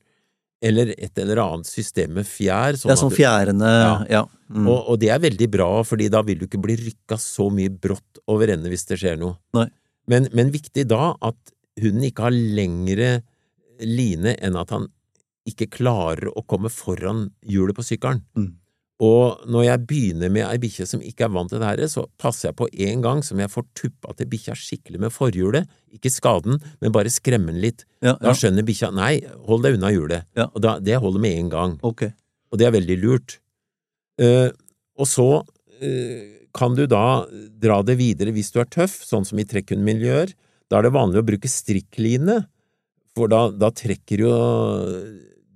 eller 0.61 0.92
et 0.96 1.18
eller 1.18 1.40
annet 1.42 1.68
system 1.68 2.18
med 2.18 2.29
fjær. 2.29 2.77
Det 2.77 2.92
er 2.92 3.01
sånn 3.01 3.14
fjærende 3.14 3.70
Ja. 3.70 3.94
Ja. 4.11 4.23
Mm. 4.51 4.66
og, 4.66 4.88
og 4.90 4.99
det 5.01 5.12
er 5.14 5.20
veldig 5.23 5.46
bra, 5.51 5.68
fordi 5.87 6.09
da 6.11 6.25
vil 6.27 6.40
du 6.40 6.49
ikke 6.49 6.61
bli 6.62 6.75
rykka 6.81 7.16
så 7.23 7.46
mye 7.55 7.70
brått 7.70 8.18
over 8.31 8.51
ende 8.51 8.68
hvis 8.73 8.88
det 8.88 8.99
skjer 9.01 9.20
noe. 9.20 9.38
Men, 10.11 10.27
men 10.35 10.51
viktig 10.51 10.88
da 10.90 11.14
at 11.23 11.53
hunden 11.81 12.09
ikke 12.09 12.27
har 12.27 12.35
lengre 12.35 13.11
line 13.81 14.35
enn 14.42 14.59
at 14.59 14.73
han 14.75 14.88
ikke 15.49 15.70
klarer 15.73 16.29
å 16.35 16.42
komme 16.44 16.68
foran 16.73 17.29
hjulet 17.46 17.79
på 17.79 17.87
sykkelen. 17.87 18.20
Mm. 18.37 18.51
Og 19.01 19.45
når 19.49 19.63
jeg 19.65 19.83
begynner 19.89 20.33
med 20.33 20.45
ei 20.45 20.59
bikkje 20.61 20.85
som 20.91 21.01
ikke 21.01 21.25
er 21.25 21.33
vant 21.33 21.49
til 21.49 21.63
det 21.63 21.69
her, 21.71 21.81
så 21.89 22.03
passer 22.21 22.51
jeg 22.51 22.57
på 22.59 22.67
en 22.85 23.05
gang 23.05 23.23
som 23.25 23.41
jeg 23.41 23.49
får 23.49 23.65
tuppa 23.79 24.13
til 24.19 24.29
bikkja 24.29 24.57
skikkelig 24.61 25.01
med 25.01 25.15
forhjulet, 25.15 25.71
ikke 25.97 26.13
skaden, 26.13 26.59
men 26.85 26.93
bare 26.93 27.13
skremme 27.13 27.49
den 27.55 27.63
litt. 27.65 27.87
ja, 28.05 28.13
Da 28.21 28.35
skjønner 28.37 28.67
bikkja 28.69 28.91
nei, 28.93 29.23
hold 29.49 29.65
deg 29.65 29.79
unna 29.79 29.93
hjulet. 29.95 30.29
Ja. 30.37 30.51
Og 30.53 30.61
da, 30.67 30.77
det 30.85 31.01
holder 31.01 31.25
med 31.25 31.39
en 31.39 31.49
gang 31.55 31.79
Ok. 31.83 32.11
og 32.53 32.61
det 32.61 32.69
er 32.69 32.77
veldig 32.77 32.99
lurt. 33.01 33.39
Uh, 34.21 34.53
og 35.01 35.09
så 35.09 35.29
uh, 35.41 36.21
kan 36.53 36.77
du 36.77 36.85
da 36.91 37.25
dra 37.63 37.81
det 37.87 37.97
videre 37.97 38.35
hvis 38.37 38.53
du 38.53 38.61
er 38.61 38.69
tøff, 38.69 39.01
sånn 39.07 39.25
som 39.25 39.41
i 39.41 39.49
trekkhundmiljøer. 39.49 40.35
Da 40.69 40.79
er 40.79 40.87
det 40.87 40.93
vanlig 40.93 41.23
å 41.23 41.27
bruke 41.27 41.49
strikkline, 41.49 42.43
for 43.17 43.33
da, 43.33 43.47
da 43.49 43.73
trekker 43.73 44.23
jo 44.23 44.35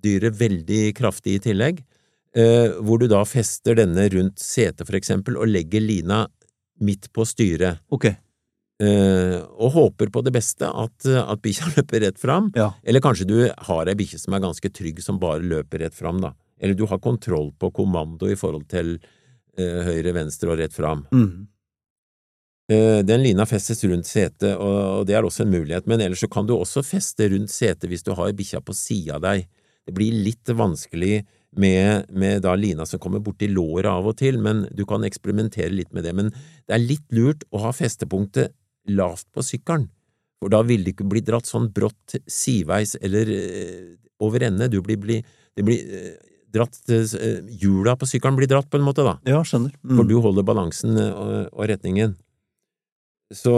dyret 0.05 0.37
veldig 0.39 0.95
kraftig 0.97 1.37
i 1.39 1.43
tillegg. 1.51 1.85
Eh, 2.35 2.73
hvor 2.83 2.99
du 2.99 3.07
da 3.11 3.21
fester 3.29 3.79
denne 3.79 4.09
rundt 4.11 4.43
setet, 4.43 4.83
for 4.89 4.99
eksempel, 4.99 5.39
og 5.39 5.51
legger 5.51 5.83
lina 5.83 6.25
midt 6.83 7.13
på 7.15 7.27
styret. 7.29 7.85
Ok. 7.95 8.09
Eh, 8.83 9.37
og 9.39 9.71
håper 9.77 10.11
på 10.11 10.23
det 10.27 10.33
beste, 10.35 10.67
at, 10.67 11.07
at 11.07 11.43
bikkja 11.45 11.71
løper 11.77 12.03
rett 12.03 12.19
fram. 12.19 12.51
Ja. 12.59 12.73
Eller 12.83 13.05
kanskje 13.05 13.29
du 13.31 13.37
har 13.47 13.91
ei 13.91 13.99
bikkje 13.99 14.25
som 14.25 14.35
er 14.35 14.43
ganske 14.43 14.73
trygg, 14.75 14.99
som 15.05 15.21
bare 15.23 15.45
løper 15.45 15.87
rett 15.87 15.95
fram, 15.95 16.19
da. 16.25 16.35
Eller 16.59 16.75
du 16.79 16.87
har 16.91 17.03
kontroll 17.03 17.53
på 17.59 17.71
kommando 17.75 18.31
i 18.31 18.39
forhold 18.39 18.67
til 18.71 18.97
eh, 18.97 19.83
høyre, 19.87 20.15
venstre 20.17 20.51
og 20.51 20.59
rett 20.59 20.75
fram. 20.75 21.05
Mm. 21.15 21.47
Eh, 22.73 23.01
den 23.05 23.23
lina 23.23 23.47
festes 23.47 23.85
rundt 23.85 24.09
setet, 24.09 24.55
og, 24.57 24.79
og 25.01 25.07
det 25.07 25.19
er 25.19 25.27
også 25.27 25.45
en 25.45 25.53
mulighet, 25.53 25.87
men 25.91 26.01
ellers 26.01 26.25
så 26.25 26.31
kan 26.33 26.49
du 26.49 26.55
også 26.57 26.83
feste 26.87 27.29
rundt 27.31 27.53
setet 27.53 27.91
hvis 27.91 28.07
du 28.07 28.15
har 28.17 28.33
bikkja 28.35 28.63
på 28.65 28.75
sida 28.75 29.19
av 29.19 29.27
deg. 29.27 29.47
Det 29.85 29.93
blir 29.95 30.17
litt 30.25 30.49
vanskelig 30.49 31.19
med, 31.61 32.11
med 32.11 32.43
da 32.45 32.55
lina 32.59 32.87
som 32.89 33.01
kommer 33.03 33.23
borti 33.25 33.49
låret 33.51 33.91
av 33.91 34.07
og 34.11 34.17
til, 34.21 34.39
men 34.43 34.65
du 34.75 34.85
kan 34.89 35.05
eksperimentere 35.07 35.73
litt 35.73 35.93
med 35.95 36.07
det. 36.07 36.15
Men 36.17 36.31
det 36.33 36.77
er 36.77 36.83
litt 36.83 37.07
lurt 37.15 37.45
å 37.55 37.63
ha 37.67 37.73
festepunktet 37.75 38.55
lavt 38.91 39.27
på 39.33 39.45
sykkelen, 39.45 39.89
for 40.43 40.53
da 40.53 40.61
vil 40.67 40.85
det 40.85 40.95
ikke 40.95 41.09
bli 41.09 41.23
dratt 41.25 41.49
sånn 41.49 41.71
brått 41.73 42.19
sideveis 42.29 42.99
eller 43.01 43.31
eh, 43.33 43.95
over 44.25 44.45
ende. 44.45 44.69
Du 44.69 44.81
blir, 44.85 44.99
blir, 45.01 45.25
det 45.57 45.65
blir 45.67 45.81
eh, 45.81 46.15
dratt 46.55 46.77
eh, 46.93 47.39
Hjula 47.63 47.97
på 47.99 48.09
sykkelen 48.09 48.39
blir 48.39 48.51
dratt, 48.51 48.69
på 48.71 48.81
en 48.81 48.87
måte, 48.87 49.07
da 49.07 49.17
Ja, 49.29 49.43
skjønner. 49.47 49.75
Mm. 49.85 49.97
for 49.99 50.11
du 50.11 50.19
holder 50.25 50.47
balansen 50.47 50.99
eh, 51.01 51.47
og, 51.49 51.65
retningen. 51.71 52.19
Så 53.35 53.55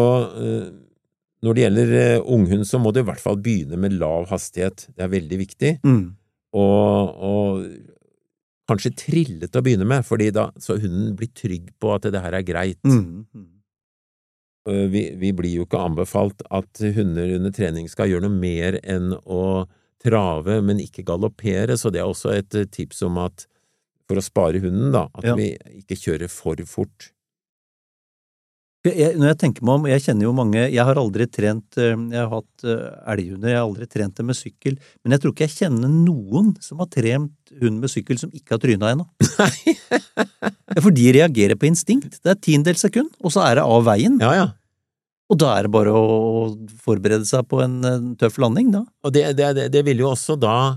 når 1.45 1.57
det 1.57 1.63
gjelder 1.65 1.91
unghund, 2.23 2.65
så 2.65 2.79
må 2.81 2.93
du 2.95 3.03
i 3.03 3.05
hvert 3.05 3.21
fall 3.21 3.37
begynne 3.43 3.77
med 3.81 3.97
lav 3.99 4.31
hastighet. 4.31 4.87
Det 4.95 5.05
er 5.05 5.11
veldig 5.13 5.39
viktig. 5.43 5.73
Mm. 5.85 6.15
Og, 6.55 7.17
og 7.27 7.67
kanskje 8.71 8.95
trille 8.99 9.47
til 9.49 9.61
å 9.61 9.65
begynne 9.67 9.87
med, 9.89 10.05
fordi 10.07 10.31
da, 10.35 10.49
så 10.59 10.77
hunden 10.81 11.15
blir 11.19 11.31
trygg 11.37 11.73
på 11.81 11.93
at 11.95 12.09
det 12.13 12.23
her 12.23 12.35
er 12.39 12.47
greit. 12.47 12.81
Mm. 12.87 13.27
Mm. 13.35 13.51
Eh, 14.69 14.87
Vi, 14.91 15.03
vi 15.21 15.33
blir 15.33 15.55
jo 15.61 15.67
ikke 15.67 15.83
anbefalt 15.87 16.43
at 16.51 16.81
hunder 16.97 17.37
under 17.39 17.51
trening 17.55 17.89
skal 17.91 18.11
gjøre 18.11 18.27
noe 18.29 18.39
mer 18.41 18.81
enn 18.83 19.13
å 19.25 19.67
trave, 20.03 20.61
men 20.63 20.79
ikke 20.83 21.05
galoppere, 21.07 21.77
så 21.79 21.91
det 21.91 22.01
er 22.03 22.07
også 22.11 22.35
et 22.37 22.55
eh, 22.55 22.67
tips 22.71 23.03
om 23.07 23.19
at 23.23 23.47
for 24.07 24.21
å 24.21 24.23
spare 24.23 24.61
hunden, 24.63 24.93
da, 24.95 25.09
at 25.19 25.25
Ja. 25.27 25.35
vi 25.35 25.53
ikke 25.83 25.97
kjører 25.99 26.31
for 26.31 26.61
fort. 26.71 27.11
Jeg, 28.87 29.17
når 29.19 29.31
jeg 29.33 29.39
tenker 29.41 29.67
meg 29.67 29.79
om, 29.79 29.87
jeg 29.91 30.03
kjenner 30.05 30.27
jo 30.27 30.33
mange 30.37 30.61
Jeg 30.61 30.85
har 30.89 30.99
aldri 31.01 31.27
trent 31.33 31.79
eh, 31.81 31.95
Jeg 32.13 32.21
har 32.21 32.29
hatt 32.31 32.67
eh, 32.67 32.85
elghunder, 33.13 33.51
jeg 33.51 33.59
har 33.59 33.67
aldri 33.67 33.89
trent 33.91 34.21
dem 34.21 34.29
med 34.31 34.39
sykkel, 34.39 34.77
men 35.03 35.15
jeg 35.15 35.23
tror 35.23 35.35
ikke 35.35 35.47
jeg 35.47 35.55
kjenner 35.57 35.91
noen 35.93 36.53
som 36.65 36.83
har 36.83 36.91
trent 36.93 37.57
hund 37.63 37.81
med 37.83 37.93
sykkel 37.93 38.21
som 38.21 38.33
ikke 38.35 38.57
har 38.57 38.63
tryna 38.63 38.93
ennå. 38.95 39.07
For 40.85 40.93
de 40.95 41.07
reagerer 41.17 41.59
på 41.59 41.69
instinkt. 41.69 42.19
Det 42.21 42.33
er 42.33 42.41
tiendedels 42.43 42.83
sekund, 42.85 43.13
og 43.23 43.33
så 43.35 43.45
er 43.47 43.59
det 43.59 43.67
av 43.67 43.85
veien. 43.87 44.19
Ja, 44.23 44.33
ja. 44.37 44.49
Og 45.33 45.39
da 45.43 45.55
er 45.57 45.67
det 45.67 45.75
bare 45.75 45.95
å 45.95 46.09
forberede 46.83 47.27
seg 47.27 47.47
på 47.51 47.63
en, 47.65 47.79
en 47.87 48.11
tøff 48.19 48.37
landing, 48.43 48.71
da. 48.75 48.85
Og 49.07 49.15
det, 49.15 49.29
det, 49.39 49.53
det, 49.59 49.71
det 49.75 49.83
vil 49.87 50.05
jo 50.05 50.13
også 50.13 50.37
da 50.39 50.77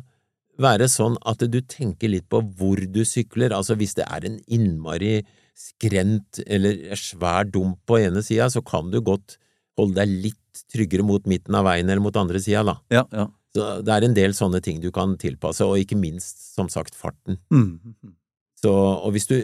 være 0.60 0.90
sånn 0.92 1.18
at 1.30 1.44
du 1.48 1.60
tenker 1.62 2.12
litt 2.12 2.28
på 2.32 2.42
hvor 2.58 2.82
du 2.82 3.04
sykler, 3.08 3.54
altså 3.56 3.78
hvis 3.80 3.96
det 4.00 4.08
er 4.10 4.28
en 4.28 4.40
innmari 4.52 5.20
skrent 5.60 6.40
eller 6.48 6.96
svær 7.00 7.50
dump 7.52 7.82
på 7.90 8.00
ene 8.00 8.24
sida, 8.26 8.48
så 8.52 8.64
kan 8.66 8.92
du 8.94 9.02
godt 9.04 9.38
holde 9.80 10.00
deg 10.00 10.30
litt 10.30 10.64
tryggere 10.72 11.06
mot 11.08 11.28
midten 11.30 11.56
av 11.56 11.68
veien 11.68 11.88
eller 11.88 12.04
mot 12.04 12.16
andre 12.20 12.42
sida, 12.44 12.64
da. 12.68 12.80
Ja, 12.94 13.04
ja. 13.16 13.28
Så 13.56 13.66
det 13.82 13.94
er 13.96 14.06
en 14.06 14.14
del 14.14 14.36
sånne 14.38 14.62
ting 14.62 14.78
du 14.84 14.92
kan 14.94 15.16
tilpasse, 15.20 15.66
og 15.66 15.82
ikke 15.82 15.98
minst, 15.98 16.38
som 16.54 16.70
sagt, 16.70 16.94
farten. 16.98 17.40
Mm. 17.50 17.80
Så, 18.60 18.72
og 18.72 19.16
hvis 19.16 19.26
du 19.30 19.36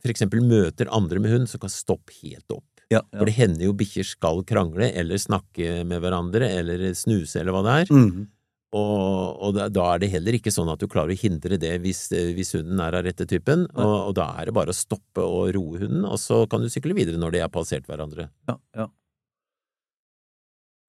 for 0.00 0.12
eksempel 0.12 0.40
møter 0.46 0.88
andre 0.94 1.20
med 1.20 1.34
hund, 1.34 1.50
så 1.50 1.60
kan 1.60 1.72
stopp 1.72 2.12
helt 2.22 2.54
opp. 2.54 2.64
Ja, 2.90 3.04
For 3.14 3.28
det 3.28 3.36
hender 3.36 3.68
jo 3.68 3.76
bikkjer 3.78 4.06
skal 4.08 4.40
krangle, 4.48 4.88
eller 4.98 5.20
snakke 5.20 5.84
med 5.86 6.00
hverandre, 6.02 6.48
eller 6.58 6.88
snuse, 6.98 7.38
eller 7.38 7.54
hva 7.54 7.62
det 7.66 7.74
er. 7.84 7.92
Mm. 7.94 8.24
Og, 8.70 9.40
og 9.42 9.54
da, 9.56 9.66
da 9.72 9.86
er 9.94 10.02
det 10.02 10.12
heller 10.12 10.36
ikke 10.38 10.52
sånn 10.54 10.68
at 10.70 10.78
du 10.78 10.86
klarer 10.90 11.10
å 11.10 11.18
hindre 11.18 11.58
det 11.58 11.72
hvis, 11.82 12.04
hvis 12.36 12.54
hunden 12.54 12.78
er 12.84 12.94
av 13.00 13.02
rette 13.06 13.26
typen, 13.26 13.64
og, 13.74 13.94
og 14.10 14.12
da 14.20 14.28
er 14.38 14.46
det 14.46 14.54
bare 14.54 14.70
å 14.70 14.76
stoppe 14.76 15.24
og 15.24 15.50
roe 15.56 15.80
hunden, 15.82 16.04
og 16.06 16.20
så 16.22 16.44
kan 16.50 16.62
du 16.62 16.70
sykle 16.70 16.94
videre 16.94 17.18
når 17.18 17.34
de 17.34 17.42
har 17.42 17.50
passert 17.50 17.90
hverandre. 17.90 18.28
Ja, 18.46 18.58
ja. 18.78 18.86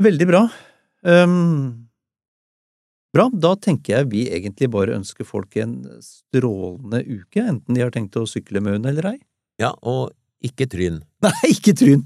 Veldig 0.02 0.30
bra. 0.30 0.46
Um, 1.02 1.90
bra, 3.18 3.28
da 3.34 3.56
tenker 3.58 3.98
jeg 3.98 4.12
vi 4.14 4.24
egentlig 4.30 4.70
bare 4.74 4.98
ønsker 4.98 5.26
folk 5.26 5.58
en 5.62 5.80
strålende 6.06 7.02
uke, 7.02 7.42
enten 7.42 7.78
de 7.78 7.86
har 7.86 7.94
tenkt 7.94 8.18
å 8.22 8.30
sykle 8.30 8.62
med 8.62 8.78
hund 8.78 8.90
eller 8.94 9.16
ei. 9.16 9.20
Ja, 9.62 9.74
og 9.82 10.14
ikke 10.46 10.70
tryn. 10.70 11.02
Nei, 11.26 11.38
ikke 11.54 11.78
tryn! 11.78 12.06